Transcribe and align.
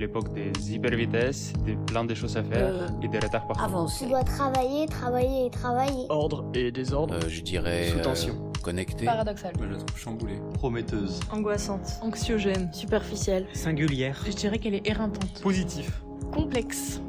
l'époque 0.00 0.32
des 0.32 0.50
hypervitesses, 0.74 1.52
des 1.64 1.76
plein 1.76 2.04
de 2.04 2.14
choses 2.14 2.36
à 2.36 2.42
faire 2.42 2.74
Euh, 2.74 2.88
et 3.02 3.08
des 3.08 3.18
retards 3.18 3.46
partout. 3.46 3.62
Avancer. 3.62 4.04
Tu 4.04 4.10
dois 4.10 4.24
travailler, 4.24 4.86
travailler 4.86 5.46
et 5.46 5.50
travailler. 5.50 6.06
Ordre 6.08 6.50
et 6.54 6.72
désordre. 6.72 7.14
Euh, 7.14 7.28
je 7.28 7.42
dirais. 7.42 7.88
Sous 7.90 7.98
euh, 7.98 8.02
tension. 8.02 8.52
connecté. 8.62 9.04
Paradoxal. 9.04 9.52
Je 9.60 9.64
la 9.64 9.76
trouve 9.76 9.98
chamboulée. 9.98 10.38
Prometteuse. 10.54 11.20
Angoissante. 11.30 11.98
Anxiogène. 12.02 12.72
Superficielle. 12.72 13.46
Singulière. 13.52 14.20
Je 14.26 14.32
dirais 14.32 14.58
qu'elle 14.58 14.74
est 14.74 14.86
éreintante. 14.88 15.40
Positif. 15.42 16.02
Complexe. 16.32 17.00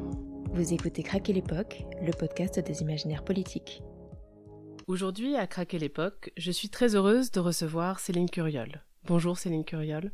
Vous 0.54 0.74
écoutez 0.74 1.02
Craquer 1.04 1.34
l'époque, 1.34 1.86
le 2.02 2.12
podcast 2.12 2.60
des 2.60 2.82
imaginaires 2.82 3.24
politiques. 3.24 3.82
Aujourd'hui, 4.88 5.36
à 5.38 5.48
Craquer 5.48 5.80
l'époque, 5.80 6.32
je 6.38 6.52
suis 6.52 6.70
très 6.70 6.96
heureuse 6.96 7.32
de 7.32 7.40
recevoir 7.40 8.00
Céline 8.00 8.30
Curiol. 8.30 8.84
Bonjour 9.06 9.38
Céline 9.38 9.64
Curiol. 9.64 10.12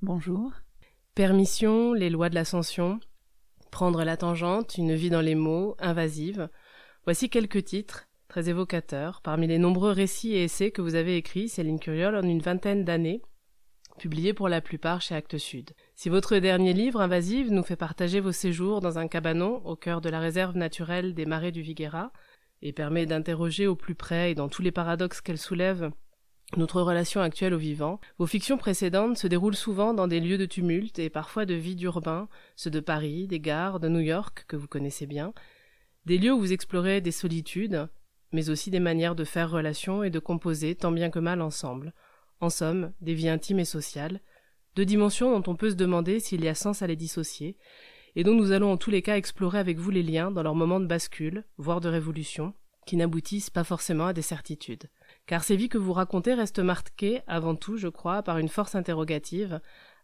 Bonjour. 0.00 0.52
Permission, 1.14 1.92
les 1.92 2.10
lois 2.10 2.28
de 2.28 2.34
l'ascension, 2.34 2.98
prendre 3.70 4.02
la 4.02 4.16
tangente, 4.16 4.76
une 4.78 4.96
vie 4.96 5.10
dans 5.10 5.20
les 5.20 5.36
mots, 5.36 5.76
invasive. 5.78 6.48
Voici 7.04 7.30
quelques 7.30 7.62
titres 7.62 8.08
très 8.26 8.48
évocateurs 8.48 9.20
parmi 9.22 9.46
les 9.46 9.58
nombreux 9.58 9.92
récits 9.92 10.32
et 10.32 10.42
essais 10.42 10.72
que 10.72 10.82
vous 10.82 10.96
avez 10.96 11.16
écrits, 11.16 11.48
Céline 11.48 11.78
Curiol, 11.78 12.16
en 12.16 12.24
une 12.24 12.40
vingtaine 12.40 12.84
d'années, 12.84 13.22
publiés 13.96 14.34
pour 14.34 14.48
la 14.48 14.60
plupart 14.60 15.02
chez 15.02 15.14
Actes 15.14 15.38
Sud. 15.38 15.70
Si 15.94 16.08
votre 16.08 16.38
dernier 16.38 16.72
livre, 16.72 17.00
Invasive, 17.00 17.52
nous 17.52 17.62
fait 17.62 17.76
partager 17.76 18.18
vos 18.18 18.32
séjours 18.32 18.80
dans 18.80 18.98
un 18.98 19.06
cabanon 19.06 19.64
au 19.64 19.76
cœur 19.76 20.00
de 20.00 20.08
la 20.08 20.18
réserve 20.18 20.56
naturelle 20.56 21.14
des 21.14 21.26
marais 21.26 21.52
du 21.52 21.62
Viguera, 21.62 22.10
et 22.60 22.72
permet 22.72 23.06
d'interroger 23.06 23.68
au 23.68 23.76
plus 23.76 23.94
près 23.94 24.32
et 24.32 24.34
dans 24.34 24.48
tous 24.48 24.62
les 24.62 24.72
paradoxes 24.72 25.20
qu'elle 25.20 25.38
soulève 25.38 25.92
notre 26.56 26.82
relation 26.82 27.20
actuelle 27.20 27.54
au 27.54 27.58
vivant, 27.58 28.00
vos 28.18 28.26
fictions 28.26 28.58
précédentes 28.58 29.18
se 29.18 29.26
déroulent 29.26 29.56
souvent 29.56 29.94
dans 29.94 30.06
des 30.06 30.20
lieux 30.20 30.38
de 30.38 30.46
tumulte 30.46 30.98
et 30.98 31.10
parfois 31.10 31.46
de 31.46 31.54
vide 31.54 31.82
urbain, 31.82 32.28
ceux 32.56 32.70
de 32.70 32.80
Paris, 32.80 33.26
des 33.26 33.40
gares, 33.40 33.80
de 33.80 33.88
New 33.88 34.00
York, 34.00 34.44
que 34.48 34.56
vous 34.56 34.68
connaissez 34.68 35.06
bien, 35.06 35.32
des 36.06 36.18
lieux 36.18 36.32
où 36.32 36.38
vous 36.38 36.52
explorez 36.52 37.00
des 37.00 37.12
solitudes, 37.12 37.88
mais 38.32 38.50
aussi 38.50 38.70
des 38.70 38.80
manières 38.80 39.14
de 39.14 39.24
faire 39.24 39.50
relation 39.50 40.02
et 40.02 40.10
de 40.10 40.18
composer 40.18 40.74
tant 40.74 40.92
bien 40.92 41.10
que 41.10 41.18
mal 41.18 41.40
ensemble, 41.40 41.94
en 42.40 42.50
somme, 42.50 42.92
des 43.00 43.14
vies 43.14 43.28
intimes 43.28 43.60
et 43.60 43.64
sociales, 43.64 44.20
deux 44.76 44.84
dimensions 44.84 45.38
dont 45.38 45.50
on 45.50 45.56
peut 45.56 45.70
se 45.70 45.76
demander 45.76 46.20
s'il 46.20 46.44
y 46.44 46.48
a 46.48 46.54
sens 46.54 46.82
à 46.82 46.86
les 46.86 46.96
dissocier, 46.96 47.56
et 48.16 48.24
dont 48.24 48.34
nous 48.34 48.52
allons 48.52 48.72
en 48.72 48.76
tous 48.76 48.90
les 48.90 49.02
cas 49.02 49.16
explorer 49.16 49.58
avec 49.58 49.78
vous 49.78 49.90
les 49.90 50.02
liens 50.02 50.30
dans 50.30 50.42
leurs 50.42 50.54
moments 50.54 50.80
de 50.80 50.86
bascule, 50.86 51.44
voire 51.58 51.80
de 51.80 51.88
révolution, 51.88 52.54
qui 52.86 52.96
n'aboutissent 52.96 53.50
pas 53.50 53.64
forcément 53.64 54.06
à 54.06 54.12
des 54.12 54.22
certitudes. 54.22 54.88
Car 55.26 55.42
ces 55.42 55.56
vies 55.56 55.68
que 55.68 55.78
vous 55.78 55.92
racontez 55.92 56.34
restent 56.34 56.58
marquées, 56.58 57.22
avant 57.26 57.54
tout, 57.54 57.76
je 57.76 57.88
crois, 57.88 58.22
par 58.22 58.38
une 58.38 58.48
force 58.48 58.74
interrogative, 58.74 59.60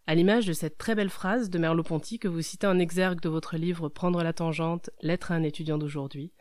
à 0.07 0.15
l'image 0.15 0.47
de 0.47 0.53
cette 0.53 0.77
très 0.77 0.95
belle 0.95 1.11
phrase 1.11 1.49
de 1.49 1.59
Merleau-Ponty 1.59 2.17
que 2.17 2.27
vous 2.27 2.41
citez 2.41 2.65
en 2.65 2.79
exergue 2.79 3.21
de 3.21 3.29
votre 3.29 3.55
livre 3.55 3.87
Prendre 3.87 4.23
la 4.23 4.33
tangente, 4.33 4.89
lettre 5.01 5.31
à 5.31 5.35
un 5.35 5.43
étudiant 5.43 5.77
d'aujourd'hui. 5.77 6.31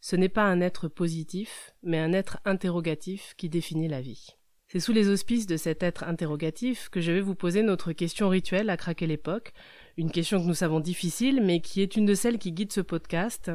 Ce 0.00 0.14
n'est 0.16 0.28
pas 0.28 0.44
un 0.44 0.60
être 0.60 0.86
positif, 0.86 1.74
mais 1.82 1.98
un 1.98 2.12
être 2.12 2.38
interrogatif 2.44 3.34
qui 3.36 3.48
définit 3.48 3.88
la 3.88 4.00
vie. 4.00 4.36
C'est 4.68 4.80
sous 4.80 4.92
les 4.92 5.08
auspices 5.08 5.46
de 5.46 5.56
cet 5.56 5.82
être 5.82 6.04
interrogatif 6.04 6.88
que 6.88 7.00
je 7.00 7.12
vais 7.12 7.20
vous 7.20 7.34
poser 7.34 7.62
notre 7.62 7.92
question 7.92 8.28
rituelle 8.28 8.70
à 8.70 8.76
craquer 8.76 9.06
l'époque, 9.06 9.52
une 9.96 10.10
question 10.10 10.40
que 10.40 10.46
nous 10.46 10.54
savons 10.54 10.80
difficile, 10.80 11.42
mais 11.42 11.60
qui 11.60 11.80
est 11.80 11.96
une 11.96 12.06
de 12.06 12.14
celles 12.14 12.38
qui 12.38 12.52
guident 12.52 12.72
ce 12.72 12.80
podcast, 12.80 13.50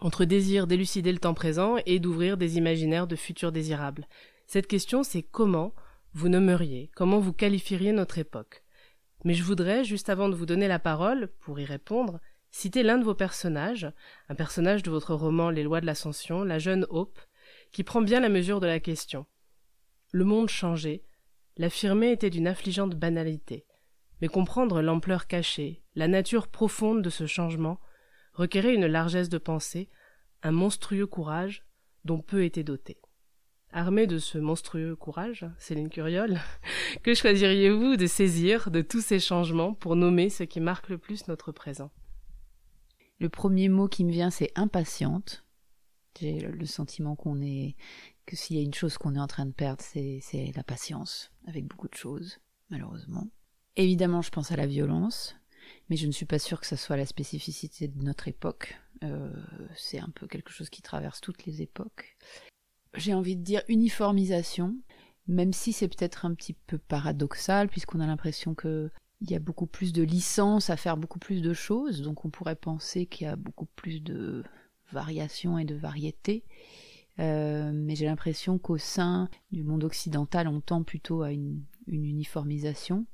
entre 0.00 0.24
désir 0.24 0.66
d'élucider 0.66 1.12
le 1.12 1.18
temps 1.18 1.34
présent 1.34 1.76
et 1.86 1.98
d'ouvrir 1.98 2.36
des 2.36 2.58
imaginaires 2.58 3.06
de 3.06 3.16
futurs 3.16 3.52
désirables. 3.52 4.06
Cette 4.46 4.66
question, 4.66 5.02
c'est 5.02 5.22
comment 5.22 5.74
vous 6.12 6.28
nommeriez, 6.28 6.90
comment 6.94 7.18
vous 7.18 7.32
qualifieriez 7.32 7.92
notre 7.92 8.18
époque. 8.18 8.62
Mais 9.24 9.34
je 9.34 9.42
voudrais, 9.42 9.84
juste 9.84 10.08
avant 10.08 10.28
de 10.28 10.34
vous 10.34 10.46
donner 10.46 10.68
la 10.68 10.78
parole, 10.78 11.28
pour 11.40 11.58
y 11.58 11.64
répondre, 11.64 12.20
citer 12.50 12.82
l'un 12.82 12.98
de 12.98 13.04
vos 13.04 13.14
personnages, 13.14 13.90
un 14.28 14.34
personnage 14.34 14.82
de 14.82 14.90
votre 14.90 15.14
roman 15.14 15.50
Les 15.50 15.62
lois 15.62 15.80
de 15.80 15.86
l'ascension, 15.86 16.44
la 16.44 16.58
jeune 16.58 16.86
Hope, 16.90 17.18
qui 17.72 17.82
prend 17.82 18.02
bien 18.02 18.20
la 18.20 18.28
mesure 18.28 18.60
de 18.60 18.66
la 18.66 18.80
question. 18.80 19.26
Le 20.12 20.24
monde 20.24 20.48
changeait, 20.48 21.02
l'affirmer 21.56 22.12
était 22.12 22.30
d'une 22.30 22.46
affligeante 22.46 22.94
banalité, 22.94 23.66
mais 24.20 24.28
comprendre 24.28 24.80
l'ampleur 24.80 25.26
cachée, 25.26 25.82
la 25.94 26.08
nature 26.08 26.48
profonde 26.48 27.02
de 27.02 27.10
ce 27.10 27.26
changement, 27.26 27.80
requérait 28.36 28.74
une 28.74 28.86
largesse 28.86 29.28
de 29.28 29.38
pensée, 29.38 29.88
un 30.42 30.52
monstrueux 30.52 31.06
courage 31.06 31.64
dont 32.04 32.20
peu 32.20 32.44
étaient 32.44 32.62
dotés. 32.62 33.00
Armé 33.72 34.06
de 34.06 34.18
ce 34.18 34.38
monstrueux 34.38 34.94
courage, 34.94 35.46
Céline 35.58 35.88
Curiol, 35.88 36.38
que 37.02 37.14
choisiriez-vous 37.14 37.96
de 37.96 38.06
saisir 38.06 38.70
de 38.70 38.82
tous 38.82 39.00
ces 39.00 39.18
changements 39.18 39.74
pour 39.74 39.96
nommer 39.96 40.30
ce 40.30 40.44
qui 40.44 40.60
marque 40.60 40.88
le 40.88 40.98
plus 40.98 41.26
notre 41.28 41.50
présent? 41.50 41.90
Le 43.18 43.28
premier 43.28 43.68
mot 43.68 43.88
qui 43.88 44.04
me 44.04 44.12
vient, 44.12 44.30
c'est 44.30 44.52
impatiente. 44.54 45.44
J'ai 46.20 46.40
le 46.40 46.66
sentiment 46.66 47.16
qu'on 47.16 47.40
est, 47.40 47.74
que 48.26 48.36
s'il 48.36 48.56
y 48.56 48.60
a 48.60 48.62
une 48.62 48.74
chose 48.74 48.98
qu'on 48.98 49.14
est 49.14 49.20
en 49.20 49.26
train 49.26 49.46
de 49.46 49.52
perdre, 49.52 49.82
c'est 49.82 50.52
la 50.54 50.62
patience, 50.62 51.32
avec 51.46 51.64
beaucoup 51.64 51.88
de 51.88 51.94
choses, 51.94 52.38
malheureusement. 52.70 53.28
Évidemment, 53.76 54.22
je 54.22 54.30
pense 54.30 54.52
à 54.52 54.56
la 54.56 54.66
violence, 54.66 55.36
mais 55.88 55.96
je 55.96 56.06
ne 56.06 56.12
suis 56.12 56.26
pas 56.26 56.38
sûre 56.38 56.60
que 56.60 56.66
ça 56.66 56.76
soit 56.76 56.96
la 56.96 57.06
spécificité 57.06 57.88
de 57.88 58.02
notre 58.02 58.28
époque. 58.28 58.78
Euh, 59.04 59.30
c'est 59.74 59.98
un 59.98 60.10
peu 60.14 60.26
quelque 60.26 60.52
chose 60.52 60.70
qui 60.70 60.82
traverse 60.82 61.20
toutes 61.20 61.44
les 61.44 61.62
époques. 61.62 62.16
J'ai 62.94 63.14
envie 63.14 63.36
de 63.36 63.42
dire 63.42 63.62
uniformisation, 63.68 64.76
même 65.26 65.52
si 65.52 65.72
c'est 65.72 65.88
peut-être 65.88 66.24
un 66.24 66.34
petit 66.34 66.54
peu 66.54 66.78
paradoxal, 66.78 67.68
puisqu'on 67.68 68.00
a 68.00 68.06
l'impression 68.06 68.54
que 68.54 68.90
il 69.22 69.30
y 69.30 69.34
a 69.34 69.40
beaucoup 69.40 69.66
plus 69.66 69.92
de 69.92 70.02
licences 70.02 70.68
à 70.68 70.76
faire 70.76 70.96
beaucoup 70.96 71.18
plus 71.18 71.40
de 71.40 71.54
choses, 71.54 72.02
donc 72.02 72.24
on 72.26 72.30
pourrait 72.30 72.56
penser 72.56 73.06
qu'il 73.06 73.26
y 73.26 73.30
a 73.30 73.36
beaucoup 73.36 73.64
plus 73.64 74.00
de 74.00 74.44
variations 74.92 75.58
et 75.58 75.64
de 75.64 75.74
variétés. 75.74 76.44
Euh, 77.18 77.70
mais 77.72 77.96
j'ai 77.96 78.04
l'impression 78.04 78.58
qu'au 78.58 78.76
sein 78.76 79.30
du 79.50 79.62
monde 79.62 79.84
occidental, 79.84 80.48
on 80.48 80.60
tend 80.60 80.82
plutôt 80.82 81.22
à 81.22 81.32
une, 81.32 81.62
une 81.86 82.04
uniformisation, 82.04 83.06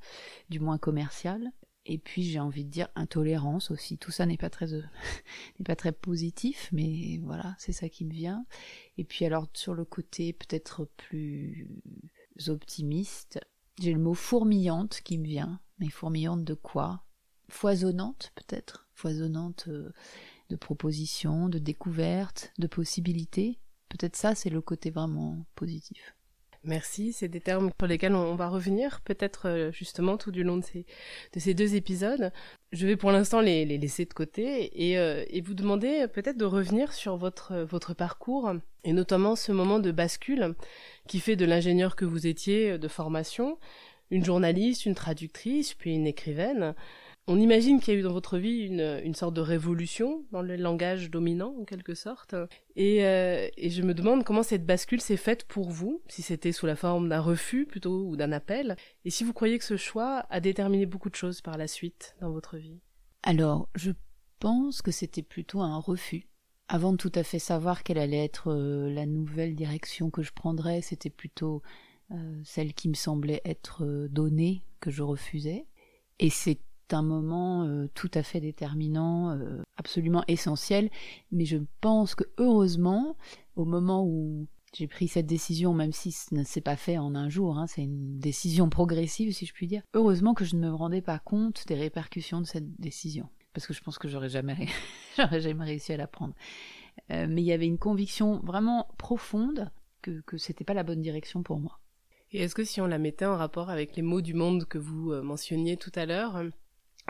du 0.51 0.59
moins 0.59 0.79
commerciale. 0.79 1.53
Et 1.85 1.99
puis 1.99 2.23
j'ai 2.23 2.39
envie 2.39 2.65
de 2.65 2.71
dire 2.71 2.89
intolérance 2.95 3.71
aussi. 3.71 3.99
Tout 3.99 4.13
ça 4.13 4.27
n'est 4.27 4.37
pas 4.37 4.51
très 4.51 4.75
euh, 4.75 4.83
n'est 5.59 5.65
pas 5.65 5.77
très 5.77 5.93
positif, 5.93 6.69
mais 6.73 7.19
voilà, 7.23 7.57
c'est 7.59 7.73
ça 7.73 7.89
qui 7.89 8.05
me 8.05 8.13
vient. 8.13 8.47
Et 8.99 9.05
puis 9.05 9.25
alors 9.25 9.49
sur 9.53 9.75
le 9.75 9.85
côté 9.85 10.33
peut-être 10.33 10.89
plus 10.97 11.69
optimiste, 12.47 13.41
j'ai 13.81 13.93
le 13.93 14.01
mot 14.01 14.15
fourmillante 14.15 15.01
qui 15.03 15.19
me 15.19 15.27
vient. 15.27 15.61
Mais 15.79 15.89
fourmillante 15.89 16.45
de 16.45 16.55
quoi? 16.55 17.05
Foisonnante 17.49 18.33
peut-être, 18.37 18.87
foisonnante 18.95 19.65
euh, 19.69 19.93
de 20.49 20.57
propositions, 20.57 21.49
de 21.49 21.59
découvertes, 21.59 22.53
de 22.59 22.69
possibilités? 22.69 23.59
Peut-être 23.89 24.17
ça 24.17 24.37
c'est 24.37 24.51
le 24.51 24.61
côté 24.61 24.91
vraiment 24.91 25.45
positif. 25.57 26.15
Merci, 26.65 27.13
c'est 27.13 27.29
des 27.29 27.41
termes 27.41 27.71
sur 27.79 27.89
lesquels 27.89 28.15
on 28.15 28.37
va 28.37 28.49
revenir, 28.49 29.01
peut-être 29.01 29.49
euh, 29.49 29.73
justement 29.73 30.17
tout 30.17 30.31
du 30.31 30.45
long 30.45 30.59
de 30.59 30.65
ces, 30.65 30.87
de 31.33 31.41
ces 31.41 31.55
deux 31.55 31.75
épisodes. 31.75 32.33
Je 32.71 32.87
vais 32.87 32.97
pour 32.97 33.11
l'instant 33.11 33.41
les, 33.41 33.65
laisser 33.65 34.05
de 34.05 34.15
côté 34.15 34.71
et, 34.81 34.97
euh, 34.99 35.25
vous 35.45 35.55
demander 35.55 36.07
peut-être 36.07 36.39
de 36.39 36.45
revenir 36.45 36.93
sur 36.93 37.17
votre 37.17 37.95
parcours 37.95 38.53
et 38.85 38.93
notamment 38.93 39.35
ce 39.35 39.51
moment 39.51 39.81
de 39.81 39.91
bascule 39.91 40.55
qui 41.09 41.19
fait 41.19 41.37
de 41.37 41.45
l'ingénieur 41.45 41.97
que 41.97 42.05
vous 42.05 42.27
étiez 42.29 42.79
de 42.79 42.89
formation 42.89 43.59
une 44.13 44.25
journaliste, 44.25 44.87
une 44.87 44.95
traductrice, 44.95 45.75
puis 45.75 45.95
une 45.95 46.07
écrivaine. 46.07 46.75
On 47.29 47.39
imagine 47.39 47.79
qu'il 47.79 47.95
y 47.95 47.97
a 47.97 48.01
eu 48.01 48.03
dans 48.03 48.13
votre 48.13 48.37
vie 48.37 48.67
une, 48.67 49.01
une 49.05 49.15
sorte 49.15 49.35
de 49.35 49.41
révolution 49.41 50.25
dans 50.33 50.43
le 50.43 50.57
langage 50.57 51.09
dominant, 51.09 51.55
en 51.61 51.65
quelque 51.65 51.95
sorte. 51.95 52.35
Et, 52.75 53.05
euh, 53.05 53.49
et 53.57 53.71
je 53.71 53.83
me 53.83 53.95
demande 53.95 54.25
comment 54.25 54.43
cette 54.43 54.67
bascule 54.67 55.01
s'est 55.01 55.17
faite 55.17 55.45
pour 55.45 55.71
vous, 55.71 56.03
si 56.09 56.21
c'était 56.23 56.51
sous 56.51 56.67
la 56.67 56.75
forme 56.75 57.09
d'un 57.09 57.21
refus 57.21 57.65
plutôt 57.65 58.07
ou 58.07 58.17
d'un 58.17 58.33
appel, 58.33 58.77
et 59.05 59.11
si 59.11 59.23
vous 59.23 59.33
croyez 59.33 59.59
que 59.59 59.65
ce 59.65 59.77
choix 59.77 60.27
a 60.31 60.41
déterminé 60.41 60.85
beaucoup 60.85 61.11
de 61.11 61.15
choses 61.15 61.41
par 61.43 61.57
la 61.57 61.69
suite 61.69 62.17
dans 62.21 62.33
votre 62.33 62.57
vie. 62.57 62.81
Alors, 63.23 63.69
je 63.77 63.93
pense 64.41 64.83
que 64.83 64.91
c'était 64.91 65.23
plutôt 65.23 65.61
un 65.61 65.79
refus. 65.79 66.27
Avant 66.67 66.91
de 66.91 66.97
tout 66.97 67.13
à 67.15 67.23
fait 67.23 67.39
savoir 67.39 67.85
quelle 67.85 67.99
allait 67.99 68.25
être 68.25 68.51
euh, 68.51 68.91
la 68.91 69.07
nouvelle 69.07 69.55
direction 69.55 70.11
que 70.11 70.23
je 70.23 70.33
prendrais, 70.33 70.83
c'était 70.83 71.11
plutôt 71.11 71.63
euh, 72.11 72.41
celle 72.43 72.75
qui 72.75 72.89
me 72.89 72.95
semblait 72.95 73.43
être 73.45 74.09
donnée 74.11 74.65
que 74.81 74.91
je 74.91 75.03
refusais. 75.03 75.67
Et 76.19 76.31
c'est 76.31 76.59
un 76.93 77.03
moment 77.03 77.65
euh, 77.65 77.89
tout 77.95 78.11
à 78.15 78.23
fait 78.23 78.41
déterminant, 78.41 79.31
euh, 79.31 79.63
absolument 79.77 80.25
essentiel, 80.29 80.91
mais 81.31 81.45
je 81.45 81.59
pense 81.81 82.15
que 82.15 82.25
heureusement, 82.39 83.17
au 83.57 83.65
moment 83.65 84.05
où 84.05 84.47
j'ai 84.75 84.87
pris 84.87 85.09
cette 85.09 85.27
décision, 85.27 85.75
même 85.75 85.93
si 85.93 86.13
ce 86.13 86.35
ne 86.35 86.45
s'est 86.45 86.61
pas 86.61 86.77
fait 86.77 86.99
en 86.99 87.15
un 87.15 87.29
jour, 87.29 87.59
hein, 87.59 87.67
c'est 87.67 87.83
une 87.83 88.19
décision 88.19 88.71
progressive 88.71 89.33
si 89.33 89.47
je 89.47 89.53
puis 89.53 89.67
dire, 89.67 89.83
heureusement 89.95 90.35
que 90.35 90.45
je 90.45 90.57
ne 90.57 90.61
me 90.61 90.75
rendais 90.75 91.03
pas 91.03 91.19
compte 91.19 91.67
des 91.67 91.75
répercussions 91.75 92.41
de 92.41 92.47
cette 92.47 92.81
décision, 92.81 93.29
parce 93.53 93.67
que 93.67 93.75
je 93.75 93.83
pense 93.83 93.99
que 93.99 94.09
j'aurais 94.09 94.31
jamais, 94.31 94.69
réussi 95.19 95.93
à 95.93 95.97
la 95.97 96.07
prendre. 96.07 96.35
Euh, 97.11 97.27
mais 97.29 97.43
il 97.43 97.47
y 97.47 97.53
avait 97.53 97.67
une 97.67 97.79
conviction 97.79 98.41
vraiment 98.41 98.89
profonde 98.99 99.71
que, 100.01 100.21
que 100.23 100.37
c'était 100.39 100.65
pas 100.65 100.75
la 100.75 100.83
bonne 100.83 101.01
direction 101.01 101.43
pour 101.43 101.59
moi. 101.59 101.79
Et 102.31 102.43
est-ce 102.43 102.55
que 102.55 102.65
si 102.65 102.81
on 102.81 102.87
la 102.87 102.99
mettait 102.99 103.27
en 103.27 103.37
rapport 103.37 103.69
avec 103.69 103.95
les 103.95 104.03
mots 104.03 104.23
du 104.23 104.33
monde 104.33 104.65
que 104.65 104.79
vous 104.79 105.13
mentionniez 105.23 105.77
tout 105.77 105.93
à 105.95 106.07
l'heure, 106.07 106.43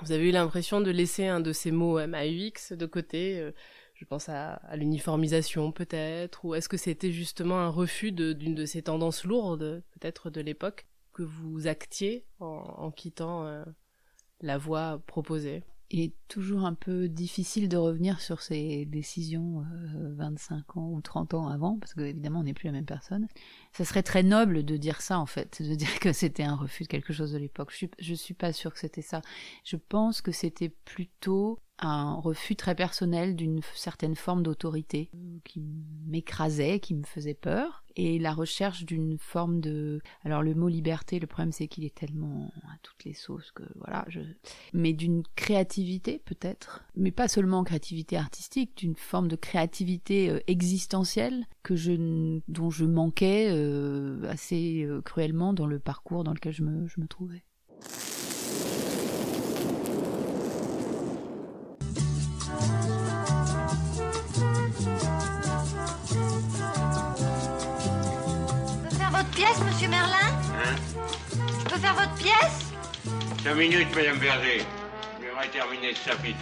vous 0.01 0.13
avez 0.13 0.29
eu 0.29 0.33
l'impression 0.33 0.81
de 0.81 0.91
laisser 0.91 1.27
un 1.27 1.41
de 1.41 1.53
ces 1.53 1.71
mots 1.71 2.05
MAUX 2.07 2.73
de 2.73 2.87
côté 2.87 3.39
euh, 3.39 3.53
Je 3.95 4.05
pense 4.05 4.29
à, 4.29 4.61
l'uniformisation 4.75 5.71
peut-être, 5.73 6.45
ou 6.45 6.55
est-ce 6.55 6.69
que 6.69 6.77
c'était 6.77 7.13
justement 7.13 7.61
un 7.61 7.69
refus 7.69 8.13
d'une 8.13 8.55
de, 8.55 8.65
ces 8.65 8.83
tendances 8.83 9.25
lourdes, 9.25 9.83
peut-être 9.93 10.31
de 10.31 10.41
l'époque, 10.41 10.87
que 11.13 11.23
vous 11.23 11.67
actiez 11.67 12.25
en, 12.41 12.91
quittant 12.91 13.47
euh, 13.47 13.65
la 14.41 14.57
voie 14.57 15.03
proposée? 15.07 15.63
Il 15.93 16.01
est 16.01 16.15
toujours 16.27 16.65
un 16.65 16.73
peu 16.73 17.09
difficile 17.09 17.69
de 17.69 17.77
revenir 17.77 18.21
sur 18.21 18.41
ces 18.41 18.87
décisions 18.87 19.63
25 19.95 20.55
euh, 20.55 20.81
ans 20.81 20.91
ou 20.91 21.01
30 21.03 21.35
ans 21.35 21.49
avant, 21.49 21.79
parce 21.79 21.93
que 21.93 22.01
évidemment 22.01 22.41
on 22.41 22.45
n'est 22.45 22.55
plus 22.55 22.67
la 22.67 22.73
même 22.73 22.87
personne. 22.87 23.29
Ça 23.73 23.85
serait 23.85 24.03
très 24.03 24.23
noble 24.23 24.65
de 24.65 24.77
dire 24.79 25.03
ça 25.03 25.19
en 25.19 25.27
fait, 25.27 25.61
de 25.61 25.75
dire 25.75 26.01
que 26.01 26.13
c'était 26.13 26.45
un 26.45 26.57
refus 26.57 26.85
de 26.85 26.89
quelque 26.89 27.13
chose 27.13 27.33
de 27.33 27.39
l'époque. 27.39 27.71
Je 27.71 27.77
suis, 27.77 28.17
suis 28.17 28.35
pas 28.35 28.55
sûre 28.55 28.73
que 28.73 28.81
c'était 28.81 29.03
ça. 29.03 29.21
Je 29.65 29.77
pense 29.77 30.23
que 30.23 30.33
c'était 30.33 30.71
plutôt 30.71 31.61
un 31.83 32.15
refus 32.15 32.57
très 32.57 32.75
personnel 32.75 33.37
d'une 33.37 33.61
certaine 33.75 34.15
forme 34.15 34.43
d'autorité 34.43 35.11
euh, 35.15 35.39
qui 35.45 35.63
m'écrasait, 36.07 36.81
qui 36.81 36.95
me 36.95 37.05
faisait 37.05 37.35
peur, 37.35 37.85
et 37.97 38.19
la 38.19 38.33
recherche 38.33 38.85
d'une 38.85 39.19
forme 39.19 39.61
de... 39.61 40.01
Alors 40.25 40.43
le 40.43 40.55
mot 40.55 40.69
liberté, 40.69 41.19
le 41.19 41.27
problème 41.27 41.53
c'est 41.53 41.69
qu'il 41.69 41.85
est 41.85 41.95
tellement 41.95 42.53
à 42.65 42.77
toutes 42.83 43.05
les 43.05 43.15
sauces 43.15 43.51
que 43.53 43.65
voilà, 43.77 44.05
je... 44.09 44.21
mais 44.73 44.93
d'une 44.93 45.23
créativité 45.37 46.23
peut-être, 46.25 46.85
mais 46.97 47.11
pas 47.11 47.29
seulement 47.29 47.65
créativité 47.65 48.17
artistique, 48.17 48.77
d'une 48.77 48.97
forme 48.97 49.29
de 49.29 49.37
créativité 49.37 50.31
euh, 50.31 50.41
existentielle 50.47 51.47
que 51.63 51.77
je, 51.77 52.41
dont 52.49 52.71
je 52.71 52.85
manquais 52.85 53.49
euh, 53.51 54.29
assez 54.29 54.89
cruellement 55.05 55.53
dans 55.53 55.67
le 55.67 55.79
parcours 55.79 56.25
dans 56.25 56.33
lequel 56.33 56.53
je 56.53 56.63
me, 56.63 56.87
je 56.89 57.01
me 57.01 57.07
trouvais. 57.07 57.45
Pièce, 69.43 69.61
monsieur 69.65 69.89
Merlin 69.89 70.17
Hein 70.55 70.77
Je 71.59 71.65
peux 71.69 71.79
faire 71.79 71.95
votre 71.95 72.15
pièce 72.15 72.73
Cinq 73.43 73.55
minutes, 73.55 73.89
madame 73.95 74.19
Berger. 74.19 74.65
J'aimerais 75.21 75.49
terminer 75.49 75.95
ce 75.95 76.11
chapitre. 76.11 76.39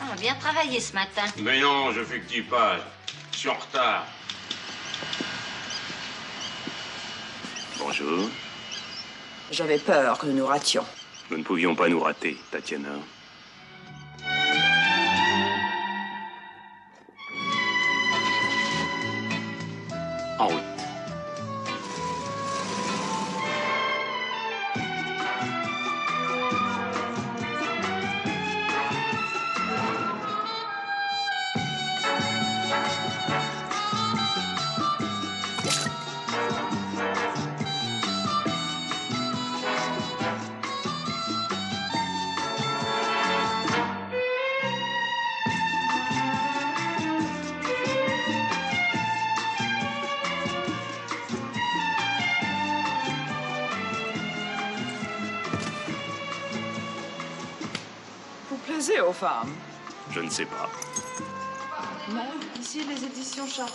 Ah, 0.00 0.08
on 0.10 0.12
a 0.12 0.16
bien 0.16 0.34
travaillé 0.34 0.78
ce 0.78 0.92
matin. 0.92 1.22
Mais 1.38 1.60
non, 1.60 1.90
je 1.92 2.02
fais 2.04 2.20
que 2.20 2.28
tu 2.30 2.42
passes. 2.42 2.82
Je 3.32 3.38
suis 3.38 3.48
en 3.48 3.54
retard. 3.54 4.04
Bonjour. 7.78 8.28
J'avais 9.50 9.78
peur 9.78 10.18
que 10.18 10.26
nous 10.26 10.34
nous 10.36 10.46
rations. 10.46 10.84
Nous 11.30 11.38
ne 11.38 11.42
pouvions 11.42 11.74
pas 11.74 11.88
nous 11.88 12.00
rater, 12.00 12.36
Tatiana. 12.50 12.90
Aux 59.08 59.12
femmes 59.12 59.54
Je 60.10 60.20
ne 60.20 60.28
sais 60.28 60.44
pas. 60.44 60.68
Ici 62.60 62.84
les 62.84 63.04
éditions 63.04 63.46
Charon. 63.46 63.70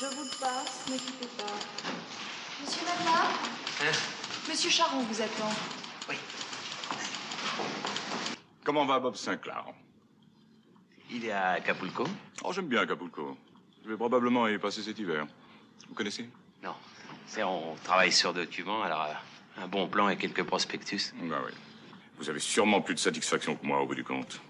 Je 0.00 0.06
vous 0.16 0.22
le 0.22 0.40
passe, 0.40 0.86
n'écoutez 0.88 1.28
pas. 1.36 1.52
Monsieur 2.62 2.82
Nata 2.86 3.28
Hein? 3.82 3.92
Monsieur 4.48 4.70
Charon 4.70 5.00
vous 5.02 5.20
attend. 5.20 5.52
Oui. 6.08 6.14
Comment 8.64 8.86
va 8.86 8.98
Bob 8.98 9.16
Sinclair? 9.16 9.64
Il 11.10 11.24
est 11.26 11.32
à 11.32 11.50
Acapulco 11.52 12.06
Oh, 12.44 12.52
j'aime 12.52 12.68
bien 12.68 12.80
Acapulco. 12.82 13.36
Je 13.84 13.90
vais 13.90 13.96
probablement 13.96 14.46
y 14.48 14.56
passer 14.58 14.82
cet 14.82 14.98
hiver. 14.98 15.26
Vous 15.88 15.94
connaissez? 15.94 16.28
Non. 16.62 16.74
C'est 17.26 17.42
on 17.42 17.74
travaille 17.84 18.12
sur 18.12 18.32
document, 18.32 18.82
alors 18.82 19.02
euh, 19.02 19.62
un 19.64 19.68
bon 19.68 19.86
plan 19.88 20.08
et 20.08 20.16
quelques 20.16 20.44
prospectus. 20.44 21.12
Bah 21.24 21.38
oui. 21.46 21.52
Vous 22.20 22.28
avez 22.28 22.38
sûrement 22.38 22.82
plus 22.82 22.94
de 22.94 22.98
satisfaction 22.98 23.56
que 23.56 23.66
moi 23.66 23.80
au 23.80 23.86
bout 23.86 23.94
du 23.94 24.04
compte. 24.04 24.42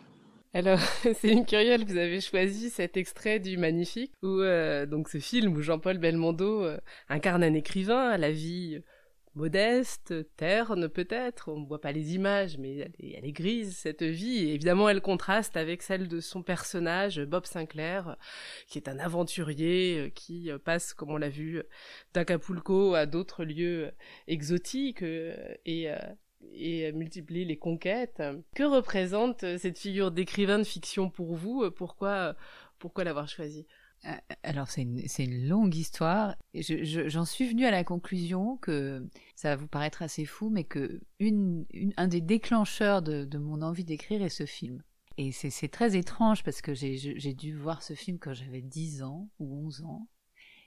Alors, 0.52 0.81
c'est 1.14 1.28
une 1.28 1.46
curieuse, 1.46 1.84
vous 1.84 1.96
avez 1.96 2.20
choisi 2.20 2.69
cet 2.69 2.96
extrait 2.96 3.38
du 3.38 3.56
Magnifique, 3.56 4.12
où 4.25 4.40
euh, 4.40 4.87
donc 4.87 5.08
ce 5.08 5.19
film 5.19 5.56
où 5.56 5.62
Jean-Paul 5.62 5.99
Belmondo 5.99 6.64
euh, 6.64 6.78
incarne 7.08 7.44
un 7.44 7.55
écrivain 7.55 8.08
à 8.08 8.19
la 8.19 8.32
vie 8.32 8.81
modeste, 9.37 10.12
terne 10.37 10.88
peut-être, 10.88 11.52
on 11.52 11.61
ne 11.61 11.67
voit 11.67 11.81
pas 11.81 11.93
les 11.93 12.17
images, 12.17 12.58
mais 12.58 12.78
elle 12.78 13.25
est, 13.25 13.31
grise 13.31 13.76
cette 13.76 14.02
vie, 14.02 14.49
et 14.49 14.55
évidemment 14.55 14.88
elle 14.88 15.00
contraste 15.00 15.56
avec 15.56 15.82
celle 15.82 16.08
de 16.08 16.19
son 16.19 16.43
personnage, 16.43 17.20
Bob 17.20 17.46
Sinclair, 17.46 18.16
qui 18.66 18.78
est 18.78 18.88
un 18.88 18.99
aventurier 18.99 20.00
euh, 20.00 20.08
qui 20.08 20.50
passe, 20.64 20.93
comme 20.93 21.12
on 21.12 21.19
l'a 21.19 21.28
vu, 21.28 21.62
d'Acapulco 22.14 22.94
à 22.94 23.06
d'autres 23.06 23.44
lieux 23.44 23.93
exotiques, 24.26 25.02
et 25.02 25.88
et 26.52 26.92
multiplier 26.92 27.44
les 27.44 27.58
conquêtes. 27.58 28.22
Que 28.54 28.62
représente 28.62 29.44
euh, 29.44 29.58
cette 29.58 29.78
figure 29.78 30.10
d'écrivain 30.10 30.58
de 30.58 30.64
fiction 30.64 31.10
pour 31.10 31.37
vous? 31.37 31.62
Euh, 31.64 31.70
Pourquoi, 31.70 32.08
euh, 32.08 32.32
pourquoi 32.78 33.04
l'avoir 33.04 33.28
choisi? 33.28 33.66
Alors 34.42 34.70
c'est 34.70 34.81
une, 34.81 35.02
une, 35.19 35.46
longue 35.46 35.75
histoire. 35.75 36.34
J'en 36.54 37.26
suis 37.26 37.46
venue 37.46 37.66
à 37.66 37.70
la 37.70 37.84
conclusion 37.84 38.56
que 38.56 39.06
ça 39.37 39.50
va 39.50 39.56
vous 39.56 39.69
paraître 39.69 40.00
assez 40.00 40.25
fou, 40.25 40.48
mais 40.48 40.64
que 40.64 41.02
une, 41.19 41.66
un 41.98 42.08
des 42.08 42.22
déclencheurs 42.22 43.02
de, 43.02 43.26
de 43.26 43.37
mon 43.37 43.61
envie 43.61 43.85
d'écrire 43.85 44.23
est 44.23 44.30
ce 44.30 44.47
film. 44.47 44.82
Et 45.18 45.32
c'est 45.32 45.68
très 45.68 45.99
étrange 45.99 46.42
parce 46.44 46.62
que 46.62 46.73
j'ai 46.73 47.35
dû 47.35 47.54
voir 47.54 47.82
ce 47.82 47.92
film 47.92 48.18
quand 48.18 48.32
j'avais 48.32 48.62
10 48.62 49.02
ans 49.02 49.28
ou 49.38 49.66
11 49.66 49.82
ans. 49.82 50.09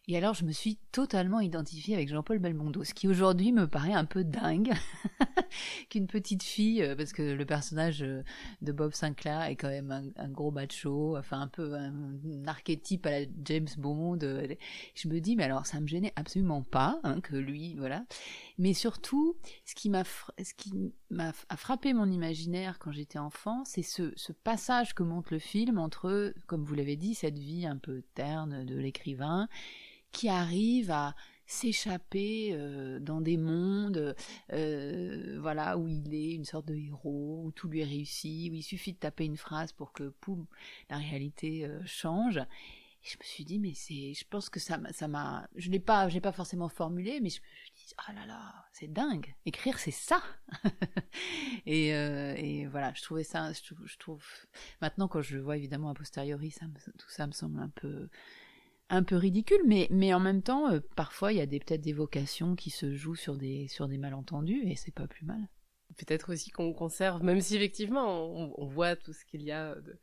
Et 0.07 0.17
alors, 0.17 0.33
je 0.33 0.43
me 0.43 0.51
suis 0.51 0.77
totalement 0.91 1.39
identifiée 1.39 1.95
avec 1.95 2.09
Jean-Paul 2.09 2.39
Belmondo, 2.39 2.83
ce 2.83 2.93
qui 2.93 3.07
aujourd'hui 3.07 3.53
me 3.53 3.67
paraît 3.67 3.93
un 3.93 4.03
peu 4.03 4.25
dingue 4.25 4.73
qu'une 5.89 6.07
petite 6.07 6.43
fille, 6.43 6.81
euh, 6.81 6.95
parce 6.95 7.13
que 7.13 7.21
le 7.21 7.45
personnage 7.45 8.03
euh, 8.03 8.23
de 8.61 8.71
Bob 8.71 8.93
Sinclair 8.93 9.43
est 9.43 9.55
quand 9.55 9.69
même 9.69 10.13
un, 10.15 10.29
gros 10.29 10.51
macho, 10.51 11.17
enfin 11.17 11.41
un 11.41 11.47
peu 11.47 11.73
un, 11.75 11.93
archétype 12.45 13.05
à 13.05 13.11
la 13.11 13.25
James 13.45 13.67
Bond. 13.77 14.19
Euh, 14.23 14.47
je 14.95 15.07
me 15.07 15.19
dis, 15.19 15.35
mais 15.35 15.43
alors 15.43 15.65
ça 15.65 15.79
me 15.79 15.87
gênait 15.87 16.13
absolument 16.15 16.63
pas 16.63 16.99
hein, 17.03 17.21
que 17.21 17.35
lui, 17.35 17.75
voilà. 17.75 18.05
Mais 18.57 18.73
surtout, 18.73 19.35
ce 19.65 19.75
qui 19.75 19.89
m'a 19.89 20.03
frappé 21.55 21.93
mon 21.93 22.09
imaginaire 22.09 22.79
quand 22.79 22.91
j'étais 22.91 23.19
enfant, 23.19 23.63
c'est 23.65 23.81
ce, 23.81 24.11
ce 24.15 24.31
passage 24.31 24.93
que 24.93 25.03
montre 25.03 25.33
le 25.33 25.39
film 25.39 25.77
entre, 25.77 26.33
comme 26.47 26.63
vous 26.63 26.75
l'avez 26.75 26.95
dit, 26.95 27.15
cette 27.15 27.37
vie 27.37 27.65
un 27.65 27.77
peu 27.77 28.03
terne 28.13 28.65
de 28.65 28.75
l'écrivain 28.75 29.47
qui 30.11 30.29
arrive 30.29 30.91
à 30.91 31.15
s'échapper 31.53 32.49
euh, 32.53 32.99
dans 32.99 33.21
des 33.21 33.37
mondes 33.37 34.15
euh, 34.51 35.37
voilà 35.39 35.77
où 35.77 35.87
il 35.87 36.13
est 36.13 36.33
une 36.33 36.45
sorte 36.45 36.65
de 36.65 36.75
héros 36.75 37.43
où 37.45 37.51
tout 37.51 37.67
lui 37.67 37.83
réussit 37.83 38.51
où 38.51 38.55
il 38.55 38.63
suffit 38.63 38.93
de 38.93 38.97
taper 38.97 39.25
une 39.25 39.37
phrase 39.37 39.71
pour 39.71 39.93
que 39.93 40.13
la 40.89 40.97
réalité 40.97 41.65
euh, 41.65 41.79
change. 41.85 42.41
Je 43.03 43.17
me 43.17 43.23
suis 43.23 43.43
dit 43.43 43.59
mais 43.59 43.73
c'est 43.75 44.13
je 44.13 44.25
pense 44.27 44.49
que 44.49 44.59
ça 44.59 44.79
ça 44.91 45.07
m'a 45.09 45.47
je 45.55 45.69
l'ai 45.69 45.79
pas 45.79 46.07
j'ai 46.07 46.21
pas 46.21 46.31
forcément 46.31 46.69
formulé 46.69 47.19
mais 47.21 47.29
je 47.29 47.41
me 47.41 47.45
suis 47.75 47.87
dit 47.87 47.93
ah 47.97 48.13
là 48.13 48.25
là 48.25 48.65
c'est 48.71 48.91
dingue 48.91 49.35
écrire 49.45 49.77
c'est 49.77 49.91
ça 49.91 50.23
et, 51.65 52.65
voilà 52.71 52.93
je 52.95 53.01
trouvais 53.01 53.25
ça 53.25 53.51
je, 53.51 53.97
trouve 53.97 54.25
maintenant 54.81 55.09
quand 55.09 55.21
je 55.21 55.35
le 55.35 55.43
vois 55.43 55.57
évidemment 55.57 55.89
a 55.89 55.93
posteriori 55.93 56.55
tout 56.97 57.09
ça 57.09 57.27
me 57.27 57.33
semble 57.33 57.59
un 57.59 57.69
peu 57.69 58.07
un 58.89 59.03
peu 59.03 59.15
ridicule, 59.15 59.61
mais, 59.65 59.87
mais 59.89 60.13
en 60.13 60.19
même 60.19 60.41
temps, 60.41 60.71
euh, 60.71 60.79
parfois 60.95 61.31
il 61.33 61.37
y 61.37 61.41
a 61.41 61.47
peut-être 61.47 61.81
des 61.81 61.93
vocations 61.93 62.55
qui 62.55 62.69
se 62.69 62.93
jouent 62.95 63.15
sur 63.15 63.37
des, 63.37 63.67
sur 63.67 63.87
des 63.87 63.97
malentendus 63.97 64.61
et 64.65 64.75
c'est 64.75 64.93
pas 64.93 65.07
plus 65.07 65.25
mal. 65.25 65.47
Peut-être 65.97 66.33
aussi 66.33 66.49
qu'on 66.49 66.73
conserve, 66.73 67.23
même 67.23 67.39
si 67.39 67.55
effectivement 67.55 68.25
on, 68.25 68.65
voit 68.65 68.95
tout 68.95 69.13
ce 69.13 69.23
qu'il 69.25 69.43
y 69.43 69.51
a 69.51 69.75
de, 69.75 69.99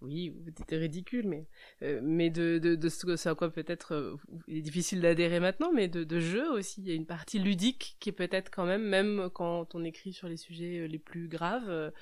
oui, 0.00 0.34
c'était 0.56 0.78
ridicule, 0.78 1.28
mais, 1.28 1.46
euh, 1.82 2.00
mais 2.02 2.30
de, 2.30 2.58
de, 2.58 2.74
de, 2.76 2.88
ce 2.88 3.28
à 3.28 3.34
quoi 3.34 3.52
peut-être 3.52 3.92
euh, 3.92 4.16
il 4.48 4.56
est 4.56 4.62
difficile 4.62 5.02
d'adhérer 5.02 5.40
maintenant, 5.40 5.70
mais 5.70 5.86
de, 5.86 6.02
de 6.02 6.18
jeu 6.18 6.50
aussi. 6.50 6.80
Il 6.80 6.88
y 6.88 6.92
a 6.92 6.94
une 6.94 7.04
partie 7.04 7.38
ludique 7.38 7.98
qui 8.00 8.08
est 8.08 8.12
peut-être 8.12 8.50
quand 8.50 8.64
même, 8.64 8.84
même 8.84 9.28
quand 9.34 9.74
on 9.74 9.84
écrit 9.84 10.14
sur 10.14 10.28
les 10.28 10.38
sujets 10.38 10.88
les 10.88 10.98
plus 10.98 11.28
graves, 11.28 11.92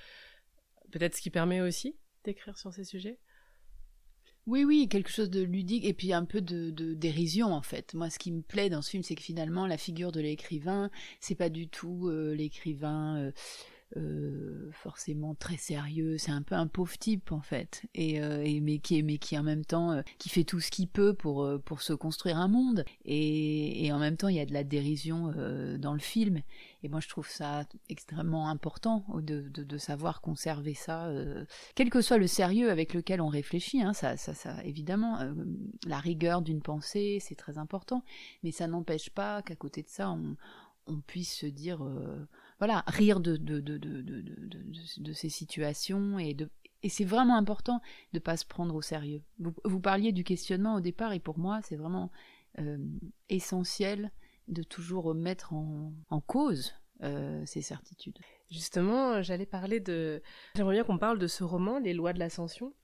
peut-être 0.93 1.17
ce 1.17 1.21
qui 1.21 1.31
permet 1.31 1.61
aussi 1.61 1.97
d'écrire 2.23 2.57
sur 2.57 2.73
ces 2.73 2.85
sujets 2.85 3.19
oui, 4.49 4.65
oui, 4.65 4.89
quelque 4.89 5.11
chose 5.11 5.31
de 5.31 5.41
ludique 5.41 5.85
et 5.85 5.93
puis 5.95 6.13
un 6.13 6.25
peu 6.25 6.41
de, 6.41 6.71
dérision 6.95 7.53
en 7.53 7.63
fait. 7.63 7.95
Moi, 7.95 8.11
ce 8.11 8.19
qui 8.19 8.33
me 8.33 8.43
plaît 8.43 8.71
dans 8.71 8.83
ce 8.83 8.91
film, 8.91 9.05
c'est 9.05 9.15
que 9.15 9.23
finalement, 9.23 9.67
la 9.69 9.79
figure 9.79 10.11
de 10.11 10.21
l'écrivain, 10.21 10.91
c'est 11.21 11.37
pas 11.37 11.49
du 11.49 11.69
tout 11.69 12.09
euh, 12.09 12.35
l'écrivain 12.35 13.19
euh, 13.19 13.33
euh, 13.97 14.71
forcément 14.73 15.35
très 15.35 15.57
sérieux. 15.57 16.19
C'est 16.19 16.31
un 16.31 16.43
peu 16.43 16.55
un 16.55 16.67
pauvre 16.67 16.97
type 16.99 17.33
en 17.33 17.41
fait, 17.41 17.83
et, 17.95 18.23
euh, 18.23 18.43
et 18.43 18.61
mais 18.61 18.79
qui 18.79 19.03
mais 19.03 19.19
qui 19.19 19.39
en 19.39 19.43
même 19.43 19.65
temps 19.65 19.93
euh, 19.93 20.03
qui 20.19 20.29
fait 20.29 20.45
tout 20.45 20.61
ce 20.61 20.71
qu'il 20.71 20.89
peut 20.89 21.15
pour 21.15 21.45
euh, 21.45 21.59
pour 21.59 21.83
se 21.83 21.93
construire 21.93 22.39
un 22.39 22.49
monde. 22.49 22.85
Et, 23.05 23.85
et 23.87 23.93
en 23.93 23.99
même 23.99 24.17
temps, 24.17 24.29
il 24.29 24.37
y 24.37 24.41
a 24.41 24.47
de 24.47 24.53
la 24.53 24.65
dérision 24.65 25.33
dans 25.79 25.93
le 25.93 25.99
film. 25.99 26.41
Et 26.83 26.89
moi, 26.89 27.01
je 27.01 27.09
trouve 27.09 27.29
ça 27.29 27.65
extrêmement 27.89 28.49
important 28.49 29.05
de, 29.15 29.49
de, 29.49 29.63
de 29.63 29.79
savoir 29.79 30.21
conserver 30.21 30.75
ça, 30.75 31.13
quel 31.75 31.91
que 31.91 32.01
soit 32.01 32.19
le 32.19 32.27
sérieux 32.27 32.71
avec 32.71 32.95
lequel 32.95 33.21
on 33.21 33.29
réfléchit. 33.29 33.83
Hein, 33.83 33.93
ça, 33.93 34.17
ça, 34.17 34.35
ça, 34.35 34.63
évidemment, 34.65 35.19
la 35.87 35.99
rigueur 35.99 36.43
d'une 36.43 36.61
pensée, 36.63 37.19
c'est 37.21 37.35
très 37.35 37.59
important. 37.59 38.05
Mais 38.43 38.51
ça 38.51 38.67
n'empêche 38.67 39.11
pas 39.11 39.43
qu'à 39.43 39.57
côté 39.57 39.83
de 39.83 39.89
ça, 39.89 40.11
on, 40.11 40.37
on 40.87 41.01
puisse 41.01 41.35
se 41.35 41.47
dire 41.47 41.87
voilà, 42.59 42.85
rire 42.87 43.21
de, 43.21 43.37
de, 43.37 43.61
de, 43.61 43.79
de, 43.79 45.13
ces 45.13 45.29
situations 45.29 46.19
et 46.19 46.35
de 46.35 46.49
et 46.85 46.89
c'est 46.89 47.05
vraiment 47.05 47.37
important 47.37 47.81
de 48.13 48.19
ne 48.19 48.21
pas 48.21 48.37
se 48.37 48.45
prendre 48.45 48.75
au 48.75 48.83
sérieux. 48.83 49.23
Vous, 49.39 49.55
vous, 49.65 49.79
parliez 49.79 50.11
du 50.11 50.25
questionnement 50.25 50.75
au 50.75 50.81
départ 50.81 51.13
et 51.13 51.21
pour 51.21 51.39
moi 51.39 51.61
c'est 51.63 51.77
vraiment 51.77 52.11
euh, 52.59 52.79
essentiel 53.29 54.11
de 54.49 54.63
toujours 54.63 55.15
mettre 55.15 55.53
en, 55.53 55.93
en 56.11 56.21
cause 56.21 56.75
euh, 57.03 57.43
ces 57.47 57.63
certitudes. 57.63 58.19
Justement, 58.49 59.23
j'allais 59.23 59.47
parler 59.47 59.81
de... 59.81 60.23
J'aimerais 60.55 60.75
bien 60.75 60.85
qu'on 60.85 60.99
parle 60.99 61.19
de 61.19 61.27
ce 61.27 61.43
roman, 61.43 61.81
Les 61.81 61.95
lois 61.95 62.13
de 62.13 62.21
l'ascension, 62.21 62.75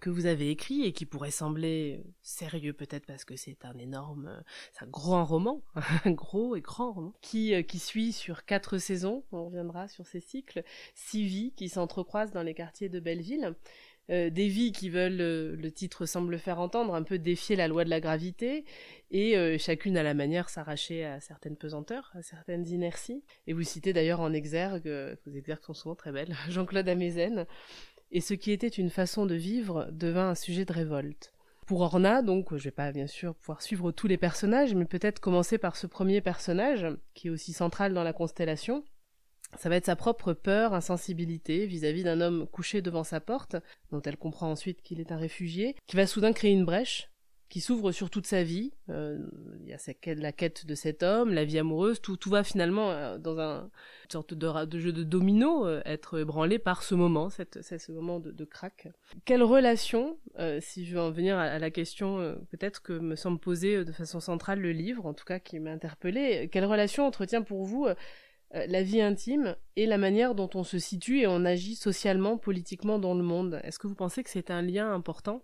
que 0.00 0.10
vous 0.10 0.26
avez 0.26 0.50
écrit 0.50 0.84
et 0.84 0.92
qui 0.92 1.06
pourrait 1.06 1.30
sembler 1.30 2.02
sérieux 2.22 2.72
peut-être 2.72 3.06
parce 3.06 3.24
que 3.24 3.36
c'est 3.36 3.64
un 3.64 3.76
énorme, 3.78 4.42
c'est 4.72 4.84
un 4.84 4.88
grand 4.88 5.24
roman, 5.24 5.62
un 6.04 6.10
gros 6.10 6.56
et 6.56 6.60
grand 6.60 6.92
roman, 6.92 7.12
qui, 7.20 7.54
euh, 7.54 7.62
qui 7.62 7.78
suit 7.78 8.12
sur 8.12 8.44
quatre 8.44 8.78
saisons, 8.78 9.24
on 9.32 9.46
reviendra 9.46 9.88
sur 9.88 10.06
ces 10.06 10.20
cycles, 10.20 10.64
six 10.94 11.24
vies 11.24 11.52
qui 11.56 11.68
s'entrecroisent 11.68 12.32
dans 12.32 12.42
les 12.42 12.54
quartiers 12.54 12.88
de 12.88 12.98
Belleville, 12.98 13.54
euh, 14.10 14.30
des 14.30 14.48
vies 14.48 14.72
qui 14.72 14.88
veulent, 14.88 15.20
euh, 15.20 15.54
le 15.56 15.70
titre 15.70 16.06
semble 16.06 16.38
faire 16.38 16.58
entendre, 16.58 16.94
un 16.94 17.02
peu 17.02 17.18
défier 17.18 17.54
la 17.54 17.68
loi 17.68 17.84
de 17.84 17.90
la 17.90 18.00
gravité, 18.00 18.64
et 19.12 19.58
chacune 19.58 19.96
à 19.96 20.04
la 20.04 20.14
manière 20.14 20.48
s'arracher 20.48 21.04
à 21.04 21.18
certaines 21.18 21.56
pesanteurs, 21.56 22.12
à 22.14 22.22
certaines 22.22 22.68
inerties. 22.68 23.24
Et 23.48 23.52
vous 23.52 23.64
citez 23.64 23.92
d'ailleurs 23.92 24.20
en 24.20 24.32
exergue, 24.32 24.88
vos 25.26 25.32
exergues 25.32 25.64
sont 25.64 25.74
souvent 25.74 25.96
très 25.96 26.12
belles, 26.12 26.32
Jean-Claude 26.48 26.88
Amezen, 26.88 27.44
et 28.10 28.20
ce 28.20 28.34
qui 28.34 28.52
était 28.52 28.68
une 28.68 28.90
façon 28.90 29.26
de 29.26 29.34
vivre 29.34 29.88
devint 29.92 30.30
un 30.30 30.34
sujet 30.34 30.64
de 30.64 30.72
révolte. 30.72 31.32
Pour 31.66 31.82
Orna, 31.82 32.22
donc, 32.22 32.56
je 32.56 32.64
vais 32.64 32.70
pas 32.72 32.90
bien 32.90 33.06
sûr 33.06 33.34
pouvoir 33.36 33.62
suivre 33.62 33.92
tous 33.92 34.08
les 34.08 34.16
personnages, 34.16 34.74
mais 34.74 34.84
peut-être 34.84 35.20
commencer 35.20 35.56
par 35.56 35.76
ce 35.76 35.86
premier 35.86 36.20
personnage, 36.20 36.86
qui 37.14 37.28
est 37.28 37.30
aussi 37.30 37.52
central 37.52 37.94
dans 37.94 38.02
la 38.02 38.12
constellation. 38.12 38.84
Ça 39.56 39.68
va 39.68 39.76
être 39.76 39.86
sa 39.86 39.96
propre 39.96 40.32
peur, 40.32 40.74
insensibilité 40.74 41.66
vis-à-vis 41.66 42.02
d'un 42.02 42.20
homme 42.20 42.46
couché 42.48 42.82
devant 42.82 43.04
sa 43.04 43.20
porte, 43.20 43.56
dont 43.90 44.02
elle 44.02 44.16
comprend 44.16 44.50
ensuite 44.50 44.82
qu'il 44.82 45.00
est 45.00 45.12
un 45.12 45.16
réfugié, 45.16 45.76
qui 45.86 45.96
va 45.96 46.06
soudain 46.06 46.32
créer 46.32 46.52
une 46.52 46.64
brèche 46.64 47.10
qui 47.50 47.60
s'ouvre 47.60 47.90
sur 47.90 48.10
toute 48.10 48.26
sa 48.26 48.44
vie. 48.44 48.72
Euh, 48.88 49.18
il 49.60 49.68
y 49.68 49.74
a 49.74 50.14
la 50.14 50.32
quête 50.32 50.66
de 50.66 50.74
cet 50.76 51.02
homme, 51.02 51.34
la 51.34 51.44
vie 51.44 51.58
amoureuse, 51.58 52.00
tout, 52.00 52.16
tout 52.16 52.30
va 52.30 52.44
finalement 52.44 52.92
euh, 52.92 53.18
dans 53.18 53.38
un, 53.40 53.64
une 54.04 54.10
sorte 54.10 54.34
de, 54.34 54.64
de 54.64 54.78
jeu 54.78 54.92
de 54.92 55.02
domino 55.02 55.66
euh, 55.66 55.82
être 55.84 56.20
ébranlé 56.20 56.60
par 56.60 56.84
ce 56.84 56.94
moment, 56.94 57.28
cette, 57.28 57.60
ce 57.60 57.92
moment 57.92 58.20
de, 58.20 58.30
de 58.30 58.44
crack. 58.44 58.88
Quelle 59.24 59.42
relation, 59.42 60.16
si 60.60 60.86
je 60.86 60.94
veux 60.94 61.00
en 61.00 61.10
venir 61.10 61.36
à, 61.36 61.58
la 61.58 61.70
question 61.70 62.38
peut-être 62.50 62.80
que 62.80 62.92
me 62.92 63.16
semble 63.16 63.40
poser 63.40 63.84
de 63.84 63.92
façon 63.92 64.20
centrale 64.20 64.60
le 64.60 64.70
livre, 64.70 65.04
en 65.04 65.12
tout 65.12 65.24
cas 65.24 65.40
qui 65.40 65.58
m'a 65.58 65.72
interpellée, 65.72 66.48
quelle 66.52 66.64
relation 66.64 67.04
entretient 67.04 67.42
pour 67.42 67.64
vous 67.64 67.88
la 68.52 68.82
vie 68.82 69.00
intime 69.00 69.56
et 69.74 69.86
la 69.86 69.98
manière 69.98 70.36
dont 70.36 70.50
on 70.54 70.62
se 70.62 70.78
situe 70.78 71.20
et 71.20 71.26
on 71.26 71.44
agit 71.44 71.74
socialement, 71.74 72.38
politiquement 72.38 73.00
dans 73.00 73.14
le 73.14 73.24
monde? 73.24 73.60
Est-ce 73.64 73.80
que 73.80 73.88
vous 73.88 73.96
pensez 73.96 74.22
que 74.22 74.30
c'est 74.30 74.52
un 74.52 74.62
lien 74.62 74.92
important? 74.92 75.42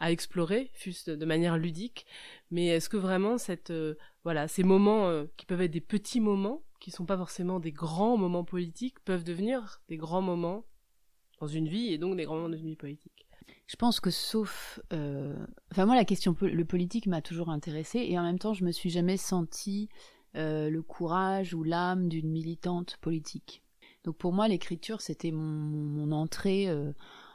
À 0.00 0.10
explorer, 0.10 0.70
juste 0.74 1.10
de 1.10 1.26
manière 1.26 1.58
ludique. 1.58 2.06
Mais 2.50 2.68
est-ce 2.68 2.88
que 2.88 2.96
vraiment 2.96 3.38
cette, 3.38 3.70
euh, 3.70 3.94
voilà, 4.24 4.48
ces 4.48 4.64
moments 4.64 5.06
euh, 5.08 5.26
qui 5.36 5.46
peuvent 5.46 5.60
être 5.60 5.70
des 5.70 5.82
petits 5.82 6.20
moments, 6.20 6.62
qui 6.80 6.90
sont 6.90 7.04
pas 7.04 7.18
forcément 7.18 7.60
des 7.60 7.70
grands 7.70 8.16
moments 8.16 8.44
politiques, 8.44 8.98
peuvent 9.04 9.24
devenir 9.24 9.82
des 9.88 9.98
grands 9.98 10.22
moments 10.22 10.64
dans 11.38 11.46
une 11.46 11.68
vie 11.68 11.92
et 11.92 11.98
donc 11.98 12.16
des 12.16 12.24
grands 12.24 12.36
moments 12.36 12.48
dans 12.48 12.56
une 12.56 12.70
vie 12.70 12.76
politique? 12.76 13.26
Je 13.66 13.76
pense 13.76 14.00
que 14.00 14.10
sauf, 14.10 14.80
euh... 14.92 15.36
enfin 15.70 15.86
moi 15.86 15.94
la 15.94 16.04
question 16.04 16.34
le 16.40 16.64
politique 16.64 17.06
m'a 17.06 17.22
toujours 17.22 17.50
intéressée 17.50 18.00
et 18.00 18.18
en 18.18 18.22
même 18.22 18.38
temps 18.38 18.54
je 18.54 18.64
me 18.64 18.72
suis 18.72 18.90
jamais 18.90 19.16
senti 19.16 19.88
euh, 20.34 20.70
le 20.70 20.82
courage 20.82 21.54
ou 21.54 21.62
l'âme 21.62 22.08
d'une 22.08 22.30
militante 22.30 22.96
politique. 23.00 23.62
Donc 24.02 24.16
pour 24.16 24.32
moi 24.32 24.48
l'écriture 24.48 25.00
c'était 25.00 25.30
mon, 25.30 25.42
mon, 25.42 26.10
entrée 26.10 26.68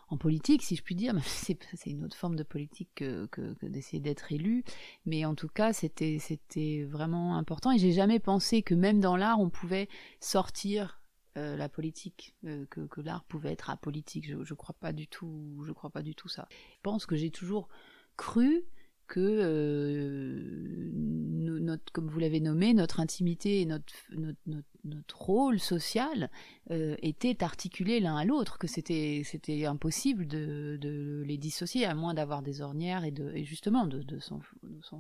en 0.10 0.18
politique, 0.18 0.62
si 0.62 0.76
je 0.76 0.84
puis 0.84 0.96
dire. 0.96 1.16
C'est 1.26 1.58
une 1.86 2.04
autre 2.04 2.16
forme 2.16 2.36
de 2.36 2.44
politique 2.44 2.90
que, 2.96 3.28
d'essayer 3.62 4.00
d'être 4.00 4.32
élu, 4.32 4.64
mais 5.06 5.26
en 5.26 5.36
tout 5.36 5.48
cas, 5.48 5.74
c'était 5.74 6.84
vraiment 6.84 7.38
important. 7.38 7.72
Et 7.72 7.80
j'ai 7.80 7.92
jamais 7.92 8.20
pensé 8.20 8.62
que 8.62 8.76
même 8.76 9.00
dans 9.00 9.16
l'art, 9.16 9.40
on 9.40 9.50
pouvait 9.50 9.90
sortir 10.20 11.02
euh, 11.38 11.58
la 11.58 11.68
politique, 11.68 12.36
euh, 12.46 12.66
que, 12.70 12.82
que 12.82 13.02
l'art 13.02 13.26
pouvait 13.26 13.52
être 13.52 13.70
apolitique. 13.70 14.26
Je, 14.26 14.44
je 14.44 14.54
crois 14.54 14.76
pas 14.80 14.94
du 14.94 15.08
tout. 15.08 15.64
Je 15.66 15.72
crois 15.74 15.90
pas 15.90 16.02
du 16.02 16.16
tout 16.16 16.30
ça. 16.30 16.48
Je 16.52 16.80
pense 16.82 17.06
que 17.06 17.16
j'ai 17.16 17.30
toujours 17.30 17.68
cru 18.16 18.66
que 19.08 19.20
euh, 19.20 20.92
notre, 20.94 21.92
comme 21.92 22.08
vous 22.08 22.20
l'avez 22.20 22.40
nommé, 22.40 22.74
notre 22.74 23.00
intimité 23.00 23.62
et 23.62 23.66
notre, 23.66 23.94
notre, 24.16 24.40
notre, 24.84 25.22
rôle 25.22 25.60
social 25.60 26.30
euh, 26.72 26.96
étaient 27.02 27.44
articulés 27.44 28.00
l'un 28.00 28.18
à 28.18 28.26
l'autre, 28.26 28.58
que 28.58 28.68
c'était 28.68 29.22
c'était 29.26 29.66
impossible 29.66 30.28
de, 30.28 30.78
de 30.80 31.24
les 31.26 31.38
dissocier, 31.38 31.86
à 31.86 31.96
moins 31.96 32.14
d'avoir 32.14 32.42
des 32.42 32.62
ornières 32.62 33.04
et, 33.04 33.12
de, 33.12 33.32
et 33.34 33.44
justement 33.44 33.88
de, 33.88 34.02
de 34.02 34.20
s'en 34.20 34.42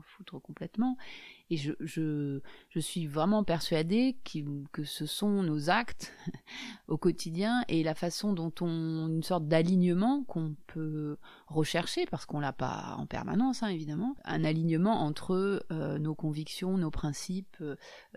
foutre 0.01 0.41
complètement. 0.41 0.97
Et 1.51 1.57
je, 1.57 1.73
je, 1.79 2.41
je 2.69 2.79
suis 2.79 3.05
vraiment 3.05 3.43
persuadée 3.43 4.17
que 4.71 4.83
ce 4.83 5.05
sont 5.05 5.43
nos 5.43 5.69
actes 5.69 6.11
au 6.87 6.97
quotidien 6.97 7.63
et 7.67 7.83
la 7.83 7.93
façon 7.93 8.33
dont 8.33 8.51
on, 8.61 9.07
une 9.07 9.23
sorte 9.23 9.47
d'alignement 9.47 10.23
qu'on 10.23 10.55
peut 10.65 11.17
rechercher, 11.47 12.05
parce 12.05 12.25
qu'on 12.25 12.39
l'a 12.39 12.53
pas 12.53 12.95
en 12.97 13.05
permanence, 13.05 13.63
hein, 13.63 13.67
évidemment, 13.67 14.15
un 14.25 14.43
alignement 14.43 15.01
entre 15.03 15.65
euh, 15.71 15.99
nos 15.99 16.15
convictions, 16.15 16.77
nos 16.77 16.91
principes, 16.91 17.63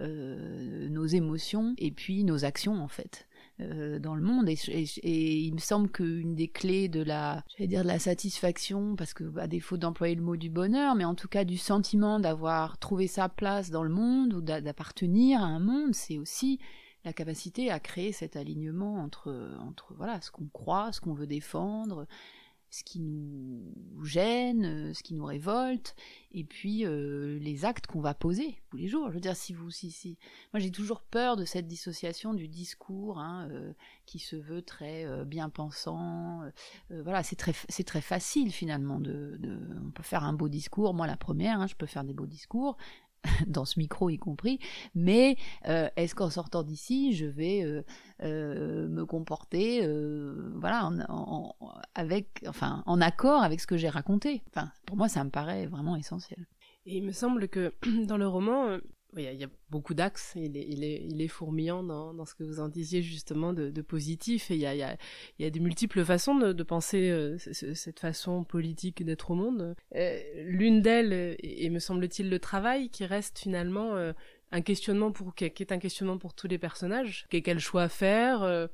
euh, 0.00 0.88
nos 0.88 1.06
émotions 1.06 1.74
et 1.78 1.90
puis 1.90 2.24
nos 2.24 2.44
actions, 2.44 2.82
en 2.82 2.88
fait. 2.88 3.28
Euh, 3.60 3.98
dans 3.98 4.14
le 4.14 4.22
monde 4.22 4.48
et, 4.48 5.44
il 5.44 5.52
me 5.52 5.58
semble 5.58 5.90
qu'une 5.90 6.36
des 6.36 6.46
clés 6.46 6.88
de 6.88 7.02
la 7.02 7.42
dire 7.58 7.82
de 7.82 7.88
la 7.88 7.98
satisfaction 7.98 8.94
parce 8.94 9.14
que 9.14 9.36
à 9.36 9.48
défaut 9.48 9.76
d'employer 9.76 10.14
le 10.14 10.22
mot 10.22 10.36
du 10.36 10.48
bonheur 10.48 10.94
mais 10.94 11.04
en 11.04 11.16
tout 11.16 11.26
cas 11.26 11.42
du 11.42 11.58
sentiment 11.58 12.20
d'avoir 12.20 12.78
trouvé 12.78 13.08
sa 13.08 13.28
place 13.28 13.70
dans 13.70 13.82
le 13.82 13.90
monde 13.90 14.32
ou 14.32 14.40
d'appartenir 14.40 15.42
à 15.42 15.46
un 15.46 15.58
monde 15.58 15.92
c'est 15.92 16.18
aussi 16.18 16.60
la 17.04 17.12
capacité 17.12 17.68
à 17.72 17.80
créer 17.80 18.12
cet 18.12 18.36
alignement 18.36 19.02
entre 19.02 19.56
entre 19.66 19.92
voilà 19.96 20.20
ce 20.20 20.30
qu'on 20.30 20.46
croit 20.46 20.92
ce 20.92 21.00
qu'on 21.00 21.14
veut 21.14 21.26
défendre 21.26 22.06
ce 22.70 22.84
qui 22.84 23.00
nous 23.00 23.72
gêne, 24.04 24.64
euh, 24.64 24.94
ce 24.94 25.02
qui 25.02 25.14
nous 25.14 25.24
révolte, 25.24 25.94
et 26.32 26.44
puis 26.44 26.84
euh, 26.84 27.38
les 27.38 27.64
actes 27.64 27.86
qu'on 27.86 28.00
va 28.00 28.14
poser 28.14 28.60
tous 28.70 28.76
les 28.76 28.88
jours. 28.88 29.08
Je 29.08 29.14
veux 29.14 29.20
dire, 29.20 29.36
si 29.36 29.52
vous, 29.52 29.70
si, 29.70 29.90
si, 29.90 30.18
moi 30.52 30.60
j'ai 30.60 30.70
toujours 30.70 31.00
peur 31.00 31.36
de 31.36 31.44
cette 31.44 31.66
dissociation 31.66 32.34
du 32.34 32.48
discours 32.48 33.18
hein, 33.18 33.48
euh, 33.50 33.72
qui 34.06 34.18
se 34.18 34.36
veut 34.36 34.62
très 34.62 35.06
bien 35.24 35.48
pensant. 35.48 36.42
Voilà, 36.90 37.22
c'est 37.22 37.36
très, 37.36 37.52
c'est 37.68 37.84
très 37.84 38.00
facile 38.00 38.52
finalement 38.52 39.00
de, 39.00 39.36
de, 39.38 39.58
on 39.86 39.90
peut 39.90 40.02
faire 40.02 40.24
un 40.24 40.32
beau 40.32 40.48
discours. 40.48 40.94
Moi, 40.94 41.06
la 41.06 41.16
première, 41.16 41.60
hein, 41.60 41.66
je 41.66 41.74
peux 41.74 41.86
faire 41.86 42.04
des 42.04 42.14
beaux 42.14 42.26
discours, 42.26 42.76
dans 43.46 43.64
ce 43.64 43.78
micro 43.78 44.10
y 44.10 44.18
compris, 44.18 44.58
mais 44.94 45.36
euh, 45.66 45.88
est-ce 45.96 46.14
qu'en 46.14 46.30
sortant 46.30 46.62
d'ici, 46.62 47.14
je 47.14 47.26
vais 47.26 47.62
euh, 47.64 47.82
euh, 48.22 48.88
me 48.88 49.04
comporter, 49.06 49.84
euh, 49.84 50.52
voilà, 50.56 50.86
en, 50.86 51.00
en, 51.08 51.54
avec, 51.94 52.44
enfin, 52.46 52.82
en 52.86 53.00
accord 53.00 53.42
avec 53.42 53.60
ce 53.60 53.66
que 53.66 53.76
j'ai 53.76 53.88
raconté? 53.88 54.42
Enfin, 54.48 54.70
pour 54.86 54.96
moi, 54.96 55.08
ça 55.08 55.24
me 55.24 55.30
paraît 55.30 55.66
vraiment 55.66 55.96
essentiel. 55.96 56.46
Et 56.86 56.96
il 56.96 57.04
me 57.04 57.12
semble 57.12 57.48
que 57.48 57.74
dans 58.06 58.16
le 58.16 58.26
roman, 58.26 58.78
il 59.16 59.22
y, 59.22 59.44
a, 59.44 59.48
beaucoup 59.70 59.94
d'axes, 59.94 60.32
il 60.36 60.56
est, 60.56 60.66
il, 60.68 60.84
est, 60.84 61.02
il 61.02 61.22
est 61.22 61.28
fourmillant 61.28 61.82
dans, 61.82 62.12
dans 62.12 62.26
ce 62.26 62.34
que 62.34 62.44
vous 62.44 62.60
en 62.60 62.68
disiez 62.68 63.02
justement 63.02 63.52
de, 63.52 63.70
de 63.70 63.82
positif, 63.82 64.50
et 64.50 64.54
il 64.54 64.60
y 64.60 64.66
a, 64.66 64.74
il 64.74 64.78
y, 64.78 64.82
a, 64.82 64.96
il 65.38 65.44
y 65.44 65.46
a 65.46 65.50
des 65.50 65.60
multiples 65.60 66.04
façons 66.04 66.34
de, 66.34 66.52
de 66.52 66.62
penser 66.62 67.08
euh, 67.10 67.38
cette 67.38 68.00
façon 68.00 68.44
politique 68.44 69.04
d'être 69.04 69.30
au 69.30 69.34
monde. 69.34 69.74
Euh, 69.94 70.20
L'une 70.44 70.82
d'elles, 70.82 71.36
et 71.40 71.70
me 71.70 71.78
semble-t-il 71.78 72.28
le 72.28 72.38
travail, 72.38 72.90
qui 72.90 73.06
reste 73.06 73.38
finalement 73.38 73.96
euh, 73.96 74.12
un 74.52 74.60
questionnement 74.60 75.10
pour 75.10 75.34
qui 75.34 75.44
est 75.44 75.72
un 75.72 75.78
questionnement 75.78 76.18
pour 76.18 76.34
tous 76.34 76.48
les 76.48 76.58
personnages, 76.58 77.26
quel 77.30 77.58
choix 77.58 77.88
faire, 77.88 78.42
euh, 78.42 78.66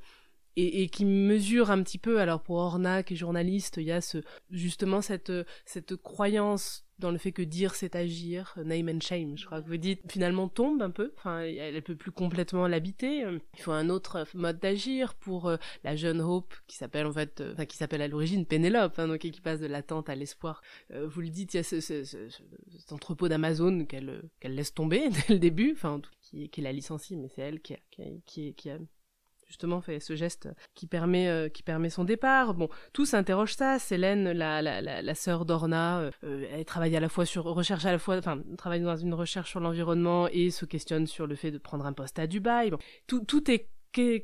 et, 0.56 0.82
et, 0.82 0.88
qui 0.88 1.04
mesure 1.04 1.70
un 1.70 1.82
petit 1.82 1.98
peu. 1.98 2.20
Alors 2.20 2.42
pour 2.42 2.56
Orna, 2.56 3.02
qui 3.02 3.14
est 3.14 3.16
journaliste, 3.16 3.76
il 3.78 3.84
y 3.84 3.92
a 3.92 4.00
ce, 4.00 4.18
justement 4.50 5.00
cette, 5.00 5.32
cette 5.64 5.96
croyance 5.96 6.84
dans 6.98 7.10
le 7.10 7.18
fait 7.18 7.32
que 7.32 7.42
dire 7.42 7.74
c'est 7.74 7.96
agir, 7.96 8.54
name 8.64 8.88
and 8.88 9.00
shame, 9.00 9.36
je 9.36 9.46
crois 9.46 9.60
que 9.60 9.68
vous 9.68 9.76
dites, 9.76 10.00
finalement 10.08 10.48
tombe 10.48 10.80
un 10.82 10.90
peu, 10.90 11.12
enfin 11.16 11.40
elle 11.40 11.82
peut 11.82 11.96
plus 11.96 12.12
complètement 12.12 12.68
l'habiter, 12.68 13.24
il 13.54 13.60
faut 13.60 13.72
un 13.72 13.88
autre 13.88 14.26
mode 14.34 14.60
d'agir 14.60 15.14
pour 15.14 15.48
euh, 15.48 15.56
la 15.82 15.96
jeune 15.96 16.20
Hope 16.20 16.54
qui 16.66 16.76
s'appelle 16.76 17.06
en 17.06 17.12
fait, 17.12 17.40
euh, 17.40 17.52
enfin 17.54 17.66
qui 17.66 17.76
s'appelle 17.76 18.02
à 18.02 18.08
l'origine 18.08 18.46
Pénélope, 18.46 18.98
hein, 18.98 19.08
donc 19.08 19.18
qui 19.18 19.40
passe 19.40 19.60
de 19.60 19.66
l'attente 19.66 20.08
à 20.08 20.14
l'espoir. 20.14 20.62
Euh, 20.92 21.06
vous 21.06 21.20
le 21.20 21.30
dites, 21.30 21.54
il 21.54 21.56
y 21.58 21.60
a 21.60 21.64
ce, 21.64 21.80
ce, 21.80 22.04
ce, 22.04 22.28
cet 22.78 22.92
entrepôt 22.92 23.28
d'Amazon 23.28 23.86
qu'elle 23.86 24.22
qu'elle 24.40 24.54
laisse 24.54 24.72
tomber 24.72 25.08
dès 25.28 25.34
le 25.34 25.40
début, 25.40 25.72
enfin 25.72 26.00
qui, 26.20 26.48
qui 26.48 26.60
la 26.60 26.72
licencie, 26.72 27.16
mais 27.16 27.28
c'est 27.28 27.42
elle 27.42 27.60
qui 27.60 27.74
a, 27.74 27.78
qui, 27.90 28.22
qui, 28.24 28.54
qui 28.54 28.70
a 28.70 28.78
justement 29.54 29.80
fait 29.80 30.00
ce 30.00 30.16
geste 30.16 30.48
qui 30.74 30.86
permet 30.86 31.28
euh, 31.28 31.48
qui 31.48 31.62
permet 31.62 31.90
son 31.90 32.02
départ. 32.04 32.54
Bon, 32.54 32.68
tout 32.92 33.06
s'interroge 33.06 33.54
ça. 33.54 33.78
Célène, 33.78 34.32
la 34.32 34.60
la 34.60 34.82
la, 34.82 35.14
sœur 35.14 35.44
d'Orna, 35.44 36.10
euh, 36.24 36.46
elle 36.52 36.64
travaille 36.64 36.96
à 36.96 37.00
la 37.00 37.08
fois 37.08 37.24
sur 37.24 37.44
recherche 37.44 37.84
à 37.84 37.92
la 37.92 37.98
fois, 37.98 38.18
enfin 38.18 38.42
travaille 38.58 38.80
dans 38.80 38.96
une 38.96 39.14
recherche 39.14 39.50
sur 39.50 39.60
l'environnement 39.60 40.26
et 40.28 40.50
se 40.50 40.64
questionne 40.64 41.06
sur 41.06 41.26
le 41.28 41.36
fait 41.36 41.52
de 41.52 41.58
prendre 41.58 41.86
un 41.86 41.92
poste 41.92 42.18
à 42.18 42.26
Dubaï. 42.26 42.70
Bon, 42.70 42.78
tout 43.06 43.24
tout 43.24 43.48
est 43.48 43.68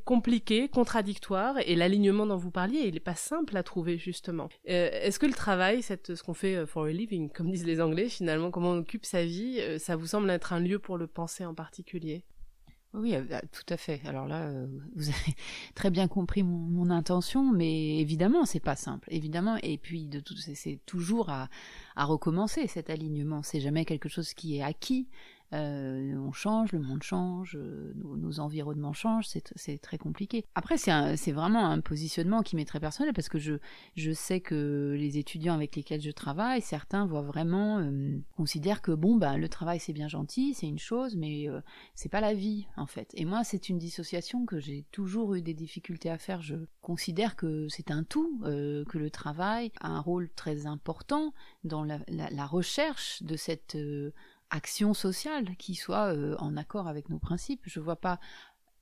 compliqué, 0.05 0.69
contradictoire, 0.69 1.57
et 1.65 1.77
l'alignement 1.77 2.27
dont 2.27 2.37
vous 2.37 2.51
parliez, 2.51 2.81
il 2.81 2.95
n'est 2.95 3.01
pas 3.01 3.15
simple 3.15 3.57
à 3.57 3.63
trouver 3.63 3.99
justement. 3.99 4.49
Euh, 4.69 4.91
Est-ce 4.93 5.19
que 5.19 5.27
le 5.27 5.33
travail, 5.33 5.83
cette, 5.83 6.15
ce 6.15 6.23
qu'on 6.23 6.35
fait 6.35 6.57
euh, 6.57 6.67
for 6.67 6.85
a 6.85 6.91
living, 6.91 7.31
comme 7.31 7.51
disent 7.51 7.67
les 7.67 7.81
Anglais, 7.81 8.09
finalement, 8.09 8.51
comment 8.51 8.71
on 8.71 8.79
occupe 8.79 9.07
sa 9.07 9.25
vie, 9.25 9.59
euh, 9.61 9.79
ça 9.79 9.97
vous 9.97 10.07
semble 10.07 10.31
être 10.31 10.53
un 10.53 10.61
lieu 10.61 10.79
pour 10.79 10.99
le 10.99 11.07
penser 11.07 11.45
en 11.45 11.55
particulier? 11.55 12.25
Oui, 12.93 13.15
euh, 13.15 13.23
bah, 13.23 13.41
tout 13.53 13.73
à 13.73 13.77
fait. 13.77 14.01
Alors 14.05 14.27
là, 14.27 14.49
euh, 14.49 14.67
vous 14.97 15.09
avez 15.09 15.35
très 15.75 15.91
bien 15.91 16.09
compris 16.09 16.43
mon, 16.43 16.91
intention, 16.91 17.53
mais 17.53 17.99
évidemment, 17.99 18.45
c'est 18.45 18.61
pas 18.61 18.77
simple, 18.77 19.09
évidemment. 19.13 19.57
Et 19.63 19.79
puis, 19.79 20.07
de 20.07 20.19
tout, 20.19 20.35
c'est 20.37 20.81
toujours 20.87 21.31
à 21.31 21.49
recommencer 21.97 22.67
cet 22.67 22.91
alignement. 22.91 23.43
C'est 23.43 23.61
jamais 23.61 23.85
quelque 23.85 24.09
chose 24.09 24.35
qui 24.35 24.57
est 24.57 24.63
acquis. 24.63 25.09
Euh, 25.53 26.15
on 26.17 26.33
change, 26.33 26.73
le 26.73 26.79
monde 26.79 27.03
change, 27.03 27.57
euh, 27.57 27.93
nos, 27.97 28.39
environnements 28.39 28.93
changent, 28.93 29.27
c'est 29.27 29.79
très 29.79 29.99
compliqué. 29.99 30.45
Après, 30.55 30.77
c'est 30.77 31.33
vraiment 31.33 31.67
un 31.67 31.81
positionnement 31.81 32.43
qui 32.43 32.57
m'est 32.57 32.65
très 32.65 32.81
personnel 32.81 33.13
parce 33.13 33.29
que 33.29 33.39
je, 33.39 33.59
sais 34.13 34.41
que 34.41 34.95
les 34.97 35.19
étudiants 35.19 35.55
avec 35.55 35.75
lesquels 35.77 36.01
je 36.01 36.11
travaille, 36.11 36.61
certains 36.63 37.07
voient 37.07 37.23
vraiment, 37.23 37.79
euh, 37.79 38.19
considèrent 38.37 38.83
que 38.83 38.93
bon, 38.93 39.17
bah, 39.17 39.37
le 39.37 39.49
travail 39.49 39.81
c'est 39.81 39.93
bien 39.93 40.09
gentil, 40.09 40.55
c'est 40.55 40.69
une 40.69 40.79
chose, 40.79 41.17
mais 41.17 41.49
euh, 41.49 41.61
c'est 41.95 42.09
pas 42.09 42.21
la 42.21 42.35
vie 42.35 42.67
en 42.77 42.87
fait. 42.87 43.11
Et 43.15 43.25
moi, 43.25 43.43
c'est 43.43 43.69
une 43.69 43.79
dissociation 43.79 44.47
que 44.47 44.61
j'ai 44.61 44.85
toujours 44.93 45.35
eu 45.35 45.43
des 45.43 45.55
difficultés 45.55 46.11
à 46.11 46.19
faire. 46.19 46.43
Je 46.43 46.57
considère 46.81 47.35
que 47.35 47.67
c'est 47.69 47.91
un 47.91 48.05
tout, 48.05 48.41
que 48.43 48.99
le 48.99 49.11
travail 49.11 49.73
a 49.81 49.89
un 49.89 50.01
rôle 50.01 50.31
très 50.31 50.67
important 50.67 51.33
dans 51.65 51.85
la 51.85 52.47
recherche 52.47 53.23
de 53.23 53.37
cette 53.37 53.77
action 54.51 54.95
sociale 54.95 55.57
qui 55.57 55.75
soit 55.75 56.15
euh, 56.15 56.37
en 56.39 56.57
accord 56.57 56.89
avec 56.89 57.09
nos 57.09 57.19
principes. 57.19 57.63
Je 57.65 57.81
vois 57.81 57.97
pas. 57.97 58.21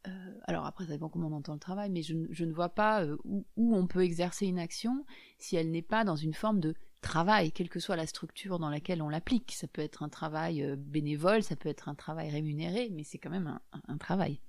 Euh, 0.07 0.35
alors 0.45 0.67
après, 0.67 0.87
ça 0.87 0.93
dépend 0.93 1.09
comment 1.09 1.29
on 1.29 1.33
entend 1.33 1.55
le 1.55 1.61
travail, 1.61 1.91
mais 1.91 2.03
je, 2.03 2.15
ne 2.15 2.53
vois 2.53 2.71
pas 2.71 3.05
euh, 3.05 3.17
où, 3.25 3.77
on 3.77 3.87
peut 3.87 4.03
exercer 4.03 4.47
une 4.47 4.59
action 4.59 5.05
si 5.39 5.57
elle 5.57 5.71
n'est 5.71 5.83
pas 5.83 6.05
dans 6.05 6.17
une 6.17 6.35
forme 6.35 6.61
de 6.61 6.75
travail, 7.01 7.53
quelle 7.53 7.69
que 7.69 7.81
soit 7.81 7.97
la 7.97 8.07
structure 8.07 8.59
dans 8.59 8.71
laquelle 8.71 9.03
on 9.03 9.09
l'applique. 9.09 9.53
Ça 9.53 9.69
peut 9.69 9.83
être 9.83 10.03
un 10.03 10.09
travail 10.09 10.77
bénévole, 10.77 11.43
ça 11.43 11.57
peut 11.57 11.69
être 11.69 11.89
un 11.89 11.95
travail 11.95 12.31
rémunéré, 12.31 12.91
mais 12.93 13.05
c'est 13.05 13.19
quand 13.19 13.31
même 13.31 13.59
un, 13.89 13.99
travail. 13.99 14.41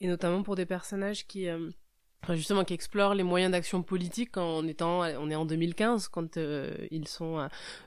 Et 0.00 0.08
notamment 0.08 0.42
pour 0.42 0.56
des 0.56 0.66
personnages 0.66 1.26
qui 1.26 1.46
justement 2.34 2.64
qui 2.64 2.74
explore 2.74 3.14
les 3.14 3.22
moyens 3.22 3.52
d'action 3.52 3.82
politique 3.82 4.36
en 4.36 4.66
étant 4.66 5.02
on 5.02 5.30
est 5.30 5.34
en 5.34 5.44
2015 5.44 6.08
quand 6.08 6.36
euh, 6.36 6.74
ils 6.90 7.06
sont 7.06 7.38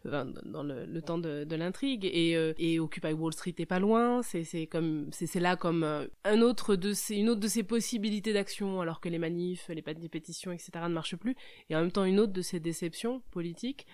euh, 0.05 0.23
dans 0.45 0.63
le, 0.63 1.01
temps 1.01 1.17
de, 1.17 1.55
l'intrigue. 1.55 2.05
Et, 2.05 2.35
euh, 2.35 2.53
et 2.57 2.79
Occupy 2.79 3.13
Wall 3.13 3.33
Street 3.33 3.55
est 3.57 3.65
pas 3.65 3.79
loin. 3.79 4.21
C'est 4.23 4.43
c'est 4.43 4.67
comme 4.67 5.09
c'est 5.11 5.39
là 5.39 5.55
comme 5.55 5.83
une 6.25 6.43
autre 6.43 6.75
de 6.75 6.93
ces 6.93 7.63
possibilités 7.63 8.33
d'action 8.33 8.81
alors 8.81 9.01
que 9.01 9.09
les 9.09 9.19
manifs 9.19 9.69
les 9.69 9.81
pétitions 9.81 10.51
etc 10.51 10.71
ne 10.83 10.93
marchent 10.93 11.17
plus. 11.17 11.35
Et 11.69 11.75
en 11.75 11.81
même 11.81 11.91
temps 11.91 12.05
une 12.05 12.19
autre 12.19 12.33
de 12.33 12.41
ces 12.41 12.59
déceptions 12.59 13.21
politiques 13.31 13.85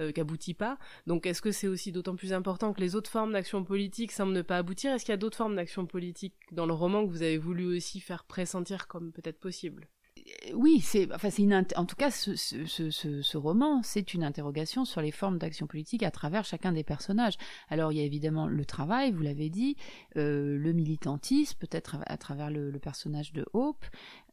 euh, 0.00 0.12
qu'aboutit 0.12 0.54
pas. 0.54 0.78
Donc 1.06 1.26
est-ce 1.26 1.42
que 1.42 1.52
c'est 1.52 1.68
aussi 1.68 1.92
d'autant 1.92 2.16
plus 2.16 2.32
important 2.32 2.72
que 2.72 2.80
les 2.80 2.96
autres 2.96 3.10
formes 3.10 3.32
d'action 3.32 3.64
politique 3.64 4.12
semblent 4.12 4.32
ne 4.32 4.42
pas 4.42 4.58
aboutir? 4.58 4.92
Est-ce 4.92 5.04
qu'il 5.04 5.12
y 5.12 5.14
a 5.14 5.18
d'autres 5.18 5.36
formes 5.36 5.56
d'action 5.56 5.86
politique 5.86 6.34
dans 6.52 6.66
le 6.66 6.74
roman 6.74 7.06
que 7.06 7.10
vous 7.10 7.22
avez 7.22 7.38
voulu 7.38 7.76
aussi 7.76 8.00
faire 8.00 8.24
pressentir 8.24 8.88
comme 8.88 9.12
peut-être 9.12 9.40
possible? 9.40 9.88
Oui, 10.54 10.80
c'est 10.80 11.12
enfin 11.14 11.30
c'est 11.30 11.44
en 11.76 11.84
tout 11.84 11.96
cas 11.96 12.10
ce, 12.10 12.36
ce, 12.36 12.66
ce, 12.66 13.22
ce 13.22 13.36
roman, 13.36 13.82
c'est 13.82 14.14
une 14.14 14.24
interrogation 14.24 14.84
sur 14.84 15.00
les 15.00 15.10
formes 15.10 15.38
d'action 15.38 15.66
politique 15.66 16.02
à 16.02 16.10
travers 16.10 16.44
chacun 16.44 16.72
des 16.72 16.84
personnages. 16.84 17.36
Alors 17.68 17.92
il 17.92 17.98
y 17.98 18.00
a 18.00 18.04
évidemment 18.04 18.46
le 18.46 18.64
travail, 18.64 19.12
vous 19.12 19.22
l'avez 19.22 19.50
dit, 19.50 19.76
euh, 20.16 20.56
le 20.58 20.72
militantisme, 20.72 21.58
peut-être 21.58 21.96
à, 22.06 22.16
travers 22.16 22.50
le, 22.50 22.70
le, 22.70 22.78
personnage 22.78 23.32
de 23.32 23.46
Hope, 23.52 23.84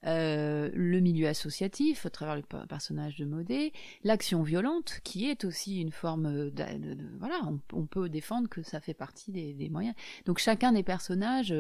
euh, 0.06 0.70
le 0.74 1.00
milieu 1.00 1.28
associatif, 1.28 2.06
à 2.06 2.10
travers 2.10 2.36
le 2.36 2.44
personnage 2.68 3.18
de 3.18 3.26
Modé, 3.26 3.72
l'action 4.04 4.42
violente, 4.44 5.00
qui 5.04 5.30
est 5.30 5.46
aussi 5.46 5.80
une 5.80 5.92
forme 5.92 6.50
de, 6.50 6.50
de, 6.50 6.94
de 6.96 7.08
voilà, 7.20 7.42
on, 7.74 7.86
peut 7.86 8.10
défendre 8.10 8.50
que 8.50 8.64
ça 8.64 8.80
fait 8.80 8.94
partie 8.94 9.32
des, 9.32 9.54
des 9.54 9.70
moyens. 9.70 9.96
Donc 10.26 10.40
chacun 10.40 10.72
des 10.72 10.84
personnages 10.84 11.54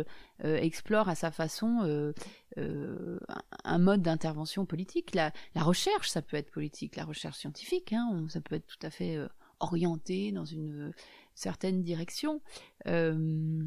euh, 0.44 0.58
explore 0.58 1.10
à 1.10 1.16
sa 1.16 1.32
façon 1.32 2.14
euh, 2.58 3.18
euh 3.30 3.36
un 3.64 3.78
mode 3.78 4.02
d'intervention 4.02 4.66
politique. 4.66 5.14
La, 5.14 5.32
recherche, 5.56 6.10
ça 6.10 6.22
peut 6.22 6.38
être 6.38 6.52
politique, 6.52 6.96
la 6.96 7.06
recherche 7.06 7.38
scientifique, 7.38 7.94
hein, 7.94 8.26
ça 8.28 8.42
peut 8.42 8.56
être 8.56 8.66
tout 8.66 8.86
à 8.86 8.90
fait 8.90 9.16
euh, 9.16 9.28
orienté 9.60 10.32
dans 10.32 10.46
une 10.46 10.92
certaine 11.36 11.84
direction. 11.84 12.42
Euh, 12.88 13.64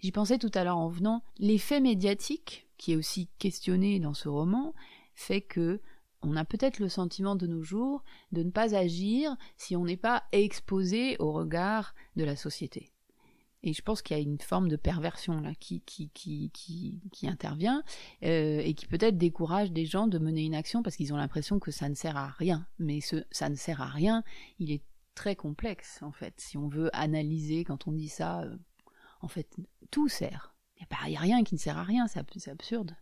j'y 0.00 0.12
pensais 0.12 0.38
tout 0.38 0.50
à 0.54 0.64
l'heure 0.64 0.78
en 0.78 0.88
venant. 0.88 1.22
L'effet 1.38 1.80
médiatique 1.80 2.66
qui 2.78 2.92
est 2.92 2.96
aussi 2.96 3.28
questionné 3.38 4.00
dans 4.00 4.14
ce 4.14 4.28
roman, 4.28 4.74
fait 5.14 5.42
que 5.42 5.80
on 6.22 6.36
a 6.36 6.44
peut-être 6.44 6.78
le 6.78 6.88
sentiment 6.88 7.36
de 7.36 7.46
nos 7.46 7.62
jours 7.62 8.02
de 8.32 8.42
ne 8.42 8.50
pas 8.50 8.74
agir 8.74 9.36
si 9.58 9.76
on 9.76 9.84
n'est 9.84 9.98
pas 9.98 10.24
exposé 10.32 11.16
au 11.18 11.32
regard 11.32 11.94
de 12.16 12.24
la 12.24 12.34
société. 12.34 12.93
Et 13.66 13.72
je 13.72 13.80
pense 13.80 14.02
qu'il 14.02 14.14
y 14.14 14.20
a 14.20 14.22
une 14.22 14.38
forme 14.38 14.68
de 14.68 14.76
perversion 14.76 15.40
là 15.40 15.54
qui 15.58 15.80
qui 15.80 16.10
qui 16.10 16.50
qui, 17.10 17.26
intervient 17.26 17.82
euh, 18.22 18.60
et 18.62 18.74
qui 18.74 18.86
peut-être 18.86 19.16
décourage 19.16 19.72
des 19.72 19.86
gens 19.86 20.06
de 20.06 20.18
mener 20.18 20.44
une 20.44 20.54
action 20.54 20.82
parce 20.82 20.96
qu'ils 20.96 21.14
ont 21.14 21.16
l'impression 21.16 21.58
que 21.58 21.70
ça 21.70 21.88
ne 21.88 21.94
sert 21.94 22.18
à 22.18 22.28
rien. 22.28 22.66
Mais 22.78 23.00
ce 23.00 23.24
ça 23.30 23.48
ne 23.48 23.54
sert 23.54 23.80
à 23.80 23.86
rien, 23.86 24.22
il 24.58 24.70
est 24.70 24.82
très 25.14 25.34
complexe 25.34 26.02
en 26.02 26.12
fait. 26.12 26.34
Si 26.36 26.58
on 26.58 26.68
veut 26.68 26.94
analyser 26.94 27.64
quand 27.64 27.88
on 27.88 27.92
dit 27.92 28.10
ça, 28.10 28.42
euh, 28.42 28.54
en 29.22 29.28
fait 29.28 29.48
tout 29.90 30.08
sert. 30.08 30.54
Il 30.78 30.86
n'y 31.08 31.16
a, 31.16 31.20
a, 31.20 31.22
rien 31.22 31.42
qui 31.42 31.54
ne 31.54 31.60
sert 31.60 31.78
à 31.78 31.84
rien, 31.84 32.06
c'est 32.06 32.18
absurde. 32.50 32.94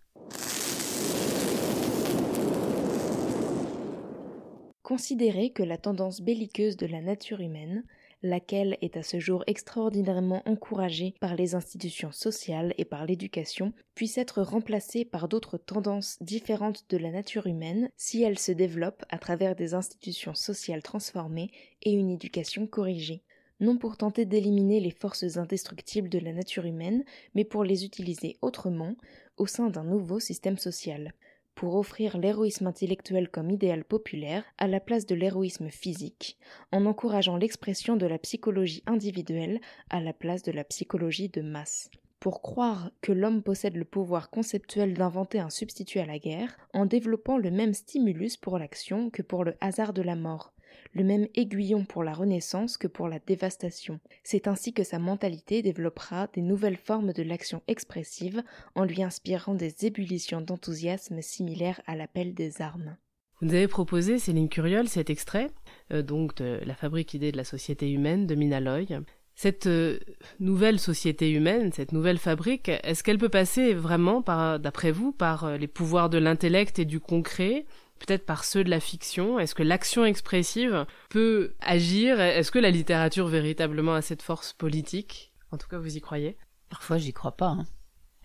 Considérer 4.84 5.50
que 5.50 5.64
la 5.64 5.78
tendance 5.78 6.20
belliqueuse 6.20 6.76
de 6.76 6.86
la 6.86 7.00
nature 7.00 7.40
humaine, 7.40 7.82
laquelle 8.22 8.78
est 8.80 8.96
à 8.96 9.02
ce 9.02 9.18
jour 9.18 9.44
extraordinairement 9.46 10.42
encouragée 10.46 11.14
par 11.20 11.34
les 11.36 11.54
institutions 11.54 12.12
sociales 12.12 12.74
et 12.78 12.84
par 12.84 13.06
l'éducation, 13.06 13.72
puisse 13.94 14.18
être 14.18 14.42
remplacée 14.42 15.04
par 15.04 15.28
d'autres 15.28 15.58
tendances 15.58 16.16
différentes 16.20 16.84
de 16.90 16.96
la 16.96 17.10
nature 17.10 17.46
humaine 17.46 17.90
si 17.96 18.22
elle 18.22 18.38
se 18.38 18.52
développe 18.52 19.04
à 19.08 19.18
travers 19.18 19.56
des 19.56 19.74
institutions 19.74 20.34
sociales 20.34 20.82
transformées 20.82 21.50
et 21.82 21.92
une 21.92 22.10
éducation 22.10 22.66
corrigée. 22.66 23.22
Non 23.60 23.78
pour 23.78 23.96
tenter 23.96 24.24
d'éliminer 24.24 24.80
les 24.80 24.90
forces 24.90 25.36
indestructibles 25.36 26.08
de 26.08 26.18
la 26.18 26.32
nature 26.32 26.64
humaine, 26.64 27.04
mais 27.36 27.44
pour 27.44 27.62
les 27.62 27.84
utiliser 27.84 28.36
autrement 28.42 28.96
au 29.36 29.46
sein 29.46 29.70
d'un 29.70 29.84
nouveau 29.84 30.18
système 30.18 30.58
social, 30.58 31.14
pour 31.54 31.76
offrir 31.76 32.18
l'héroïsme 32.18 32.66
intellectuel 32.66 33.28
comme 33.28 33.50
idéal 33.50 33.84
populaire 33.84 34.44
à 34.58 34.66
la 34.66 34.80
place 34.80 35.06
de 35.06 35.14
l'héroïsme 35.14 35.70
physique, 35.70 36.38
en 36.72 36.86
encourageant 36.86 37.36
l'expression 37.36 37.96
de 37.96 38.06
la 38.06 38.18
psychologie 38.18 38.82
individuelle 38.86 39.60
à 39.90 40.00
la 40.00 40.12
place 40.12 40.42
de 40.42 40.52
la 40.52 40.64
psychologie 40.64 41.28
de 41.28 41.42
masse. 41.42 41.90
Pour 42.20 42.40
croire 42.40 42.92
que 43.00 43.10
l'homme 43.10 43.42
possède 43.42 43.76
le 43.76 43.84
pouvoir 43.84 44.30
conceptuel 44.30 44.94
d'inventer 44.94 45.40
un 45.40 45.50
substitut 45.50 45.98
à 45.98 46.06
la 46.06 46.20
guerre, 46.20 46.56
en 46.72 46.86
développant 46.86 47.36
le 47.36 47.50
même 47.50 47.74
stimulus 47.74 48.36
pour 48.36 48.58
l'action 48.58 49.10
que 49.10 49.22
pour 49.22 49.42
le 49.42 49.56
hasard 49.60 49.92
de 49.92 50.02
la 50.02 50.14
mort, 50.14 50.52
le 50.92 51.04
même 51.04 51.28
aiguillon 51.34 51.84
pour 51.84 52.04
la 52.04 52.12
renaissance 52.12 52.76
que 52.76 52.86
pour 52.86 53.08
la 53.08 53.18
dévastation. 53.18 54.00
C'est 54.24 54.48
ainsi 54.48 54.72
que 54.72 54.84
sa 54.84 54.98
mentalité 54.98 55.62
développera 55.62 56.28
des 56.34 56.42
nouvelles 56.42 56.76
formes 56.76 57.12
de 57.12 57.22
l'action 57.22 57.62
expressive 57.68 58.42
en 58.74 58.84
lui 58.84 59.02
inspirant 59.02 59.54
des 59.54 59.86
ébullitions 59.86 60.40
d'enthousiasme 60.40 61.22
similaires 61.22 61.80
à 61.86 61.96
l'appel 61.96 62.34
des 62.34 62.62
armes. 62.62 62.96
Vous 63.40 63.52
avez 63.52 63.66
proposé, 63.66 64.20
Céline 64.20 64.48
Curiol, 64.48 64.86
cet 64.86 65.10
extrait, 65.10 65.50
euh, 65.92 66.02
donc 66.02 66.36
de 66.36 66.60
La 66.64 66.74
fabrique 66.74 67.12
idée 67.14 67.32
de 67.32 67.36
la 67.36 67.44
société 67.44 67.90
humaine 67.90 68.26
de 68.26 68.36
Mina 68.36 68.60
Loy. 68.60 68.86
Cette 69.34 69.66
euh, 69.66 69.98
nouvelle 70.38 70.78
société 70.78 71.30
humaine, 71.30 71.72
cette 71.72 71.92
nouvelle 71.92 72.18
fabrique, 72.18 72.68
est-ce 72.68 73.02
qu'elle 73.02 73.18
peut 73.18 73.28
passer 73.28 73.74
vraiment, 73.74 74.20
d'après 74.60 74.92
vous, 74.92 75.10
par 75.10 75.44
euh, 75.44 75.56
les 75.56 75.66
pouvoirs 75.66 76.10
de 76.10 76.18
l'intellect 76.18 76.78
et 76.78 76.84
du 76.84 77.00
concret, 77.00 77.66
peut-être 78.04 78.26
par 78.26 78.44
ceux 78.44 78.64
de 78.64 78.70
la 78.70 78.80
fiction 78.80 79.38
Est-ce 79.38 79.54
que 79.54 79.62
l'action 79.62 80.04
expressive 80.04 80.86
peut 81.10 81.54
agir? 81.60 82.20
Est-ce 82.20 82.50
que 82.50 82.58
la 82.58 82.70
littérature 82.70 83.28
véritablement 83.28 83.94
a 83.94 84.02
cette 84.02 84.22
force 84.22 84.52
politique? 84.52 85.32
En 85.50 85.58
tout 85.58 85.68
cas, 85.68 85.78
vous 85.78 85.96
y 85.96 86.00
croyez? 86.00 86.36
Parfois, 86.68 86.98
j'y 86.98 87.12
crois 87.12 87.36
pas. 87.36 87.48
Hein. 87.48 87.66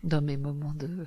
Dans 0.04 0.22
mes 0.22 0.38
moments 0.38 0.74
de, 0.74 1.06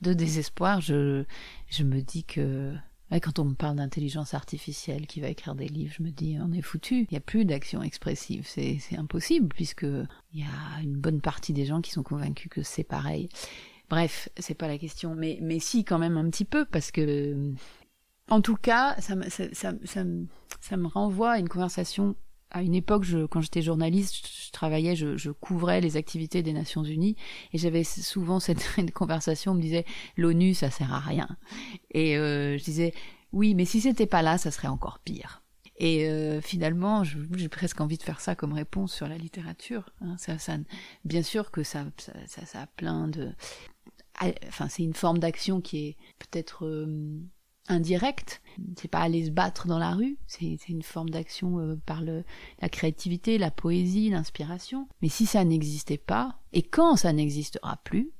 de 0.00 0.12
désespoir, 0.12 0.80
je, 0.80 1.24
je 1.68 1.84
me 1.84 2.02
dis 2.02 2.24
que 2.24 2.74
quand 3.20 3.38
on 3.38 3.44
me 3.44 3.54
parle 3.54 3.76
d'intelligence 3.76 4.34
artificielle 4.34 5.06
qui 5.06 5.20
va 5.20 5.28
écrire 5.28 5.54
des 5.54 5.68
livres, 5.68 5.94
je 5.96 6.02
me 6.02 6.10
dis 6.10 6.38
on 6.40 6.52
est 6.52 6.62
foutu. 6.62 7.02
Il 7.02 7.08
n'y 7.12 7.18
a 7.18 7.20
plus 7.20 7.44
d'action 7.44 7.82
expressive, 7.82 8.46
c'est 8.46 8.78
impossible 8.96 9.48
puisque 9.48 9.82
il 9.82 10.40
y 10.40 10.44
a 10.44 10.82
une 10.82 10.96
bonne 10.96 11.20
partie 11.20 11.52
des 11.52 11.66
gens 11.66 11.80
qui 11.80 11.90
sont 11.90 12.02
convaincus 12.02 12.50
que 12.50 12.62
c'est 12.62 12.84
pareil. 12.84 13.28
Bref, 13.90 14.28
c'est 14.38 14.54
pas 14.54 14.68
la 14.68 14.78
question, 14.78 15.14
mais 15.14 15.38
mais 15.42 15.58
si 15.58 15.84
quand 15.84 15.98
même 15.98 16.16
un 16.16 16.30
petit 16.30 16.46
peu 16.46 16.64
parce 16.64 16.90
que 16.90 17.52
en 18.30 18.40
tout 18.40 18.56
cas, 18.56 18.96
ça, 19.00 19.14
me 19.14 20.86
renvoie 20.86 21.32
à 21.32 21.38
une 21.38 21.48
conversation 21.48 22.16
à 22.54 22.62
une 22.62 22.74
époque, 22.74 23.04
je, 23.04 23.24
quand 23.24 23.40
j'étais 23.40 23.62
journaliste, 23.62 24.28
je, 24.46 24.50
travaillais, 24.50 24.94
je, 24.94 25.30
couvrais 25.30 25.80
les 25.80 25.96
activités 25.96 26.42
des 26.42 26.52
Nations 26.52 26.84
Unies, 26.84 27.16
et 27.54 27.58
j'avais 27.58 27.82
souvent 27.82 28.40
cette 28.40 28.62
conversation. 28.92 29.52
On 29.52 29.54
me 29.54 29.62
disait 29.62 29.86
l'ONU, 30.18 30.52
ça 30.52 30.70
sert 30.70 30.92
à 30.92 31.00
rien, 31.00 31.28
et 31.92 32.18
euh, 32.18 32.58
je 32.58 32.64
disais 32.64 32.92
oui, 33.32 33.54
mais 33.54 33.64
si 33.64 33.80
c'était 33.80 34.06
pas 34.06 34.20
là, 34.20 34.36
ça 34.36 34.50
serait 34.50 34.68
encore 34.68 34.98
pire. 34.98 35.42
Et 35.78 36.06
euh, 36.08 36.40
finalement, 36.42 37.02
j'ai 37.02 37.48
presque 37.48 37.80
envie 37.80 37.96
de 37.96 38.02
faire 38.02 38.20
ça 38.20 38.36
comme 38.36 38.52
réponse 38.52 38.92
sur 38.92 39.08
la 39.08 39.16
littérature. 39.16 39.88
Hein. 40.02 40.16
Ça, 40.18 40.36
bien 41.04 41.22
sûr 41.22 41.50
que 41.50 41.62
ça 41.62 41.86
a 42.54 42.66
plein 42.76 43.08
de, 43.08 43.32
enfin, 44.48 44.68
c'est 44.68 44.82
une 44.82 44.94
forme 44.94 45.18
d'action 45.18 45.60
qui 45.60 45.88
est 45.88 45.96
peut-être 46.18 46.66
euh, 46.66 47.20
indirect. 47.68 48.42
C'est 48.76 48.88
pas 48.88 49.00
aller 49.00 49.26
se 49.26 49.30
battre 49.30 49.66
dans 49.66 49.78
la 49.78 49.92
rue, 49.92 50.18
c'est 50.26 50.56
une 50.68 50.82
forme 50.82 51.10
d'action 51.10 51.58
euh, 51.58 51.76
par 51.86 52.02
le, 52.02 52.24
la 52.60 52.68
créativité, 52.68 53.38
la 53.38 53.50
poésie, 53.50 54.10
l'inspiration. 54.10 54.88
Mais 55.00 55.08
si 55.08 55.26
ça 55.26 55.44
n'existait 55.44 55.98
pas, 55.98 56.40
et 56.52 56.62
quand 56.62 56.96
ça 56.96 57.12
n'existera 57.12 57.78
plus, 57.84 58.12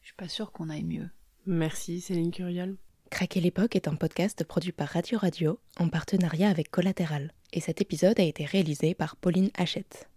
je 0.00 0.06
suis 0.06 0.16
pas 0.16 0.28
sûre 0.28 0.52
qu'on 0.52 0.70
aille 0.70 0.84
mieux. 0.84 1.08
Merci 1.46 2.00
Céline 2.00 2.30
Curiol. 2.30 2.76
Craquer 3.10 3.40
l'époque 3.40 3.76
est 3.76 3.88
un 3.88 3.94
podcast 3.94 4.42
produit 4.44 4.72
par 4.72 4.88
Radio 4.88 5.18
Radio 5.18 5.58
en 5.78 5.88
partenariat 5.88 6.48
avec 6.48 6.70
Collatéral. 6.70 7.32
Et 7.52 7.60
cet 7.60 7.80
épisode 7.80 8.18
a 8.18 8.24
été 8.24 8.44
réalisé 8.44 8.94
par 8.94 9.16
Pauline 9.16 9.50
Hachette. 9.54 10.08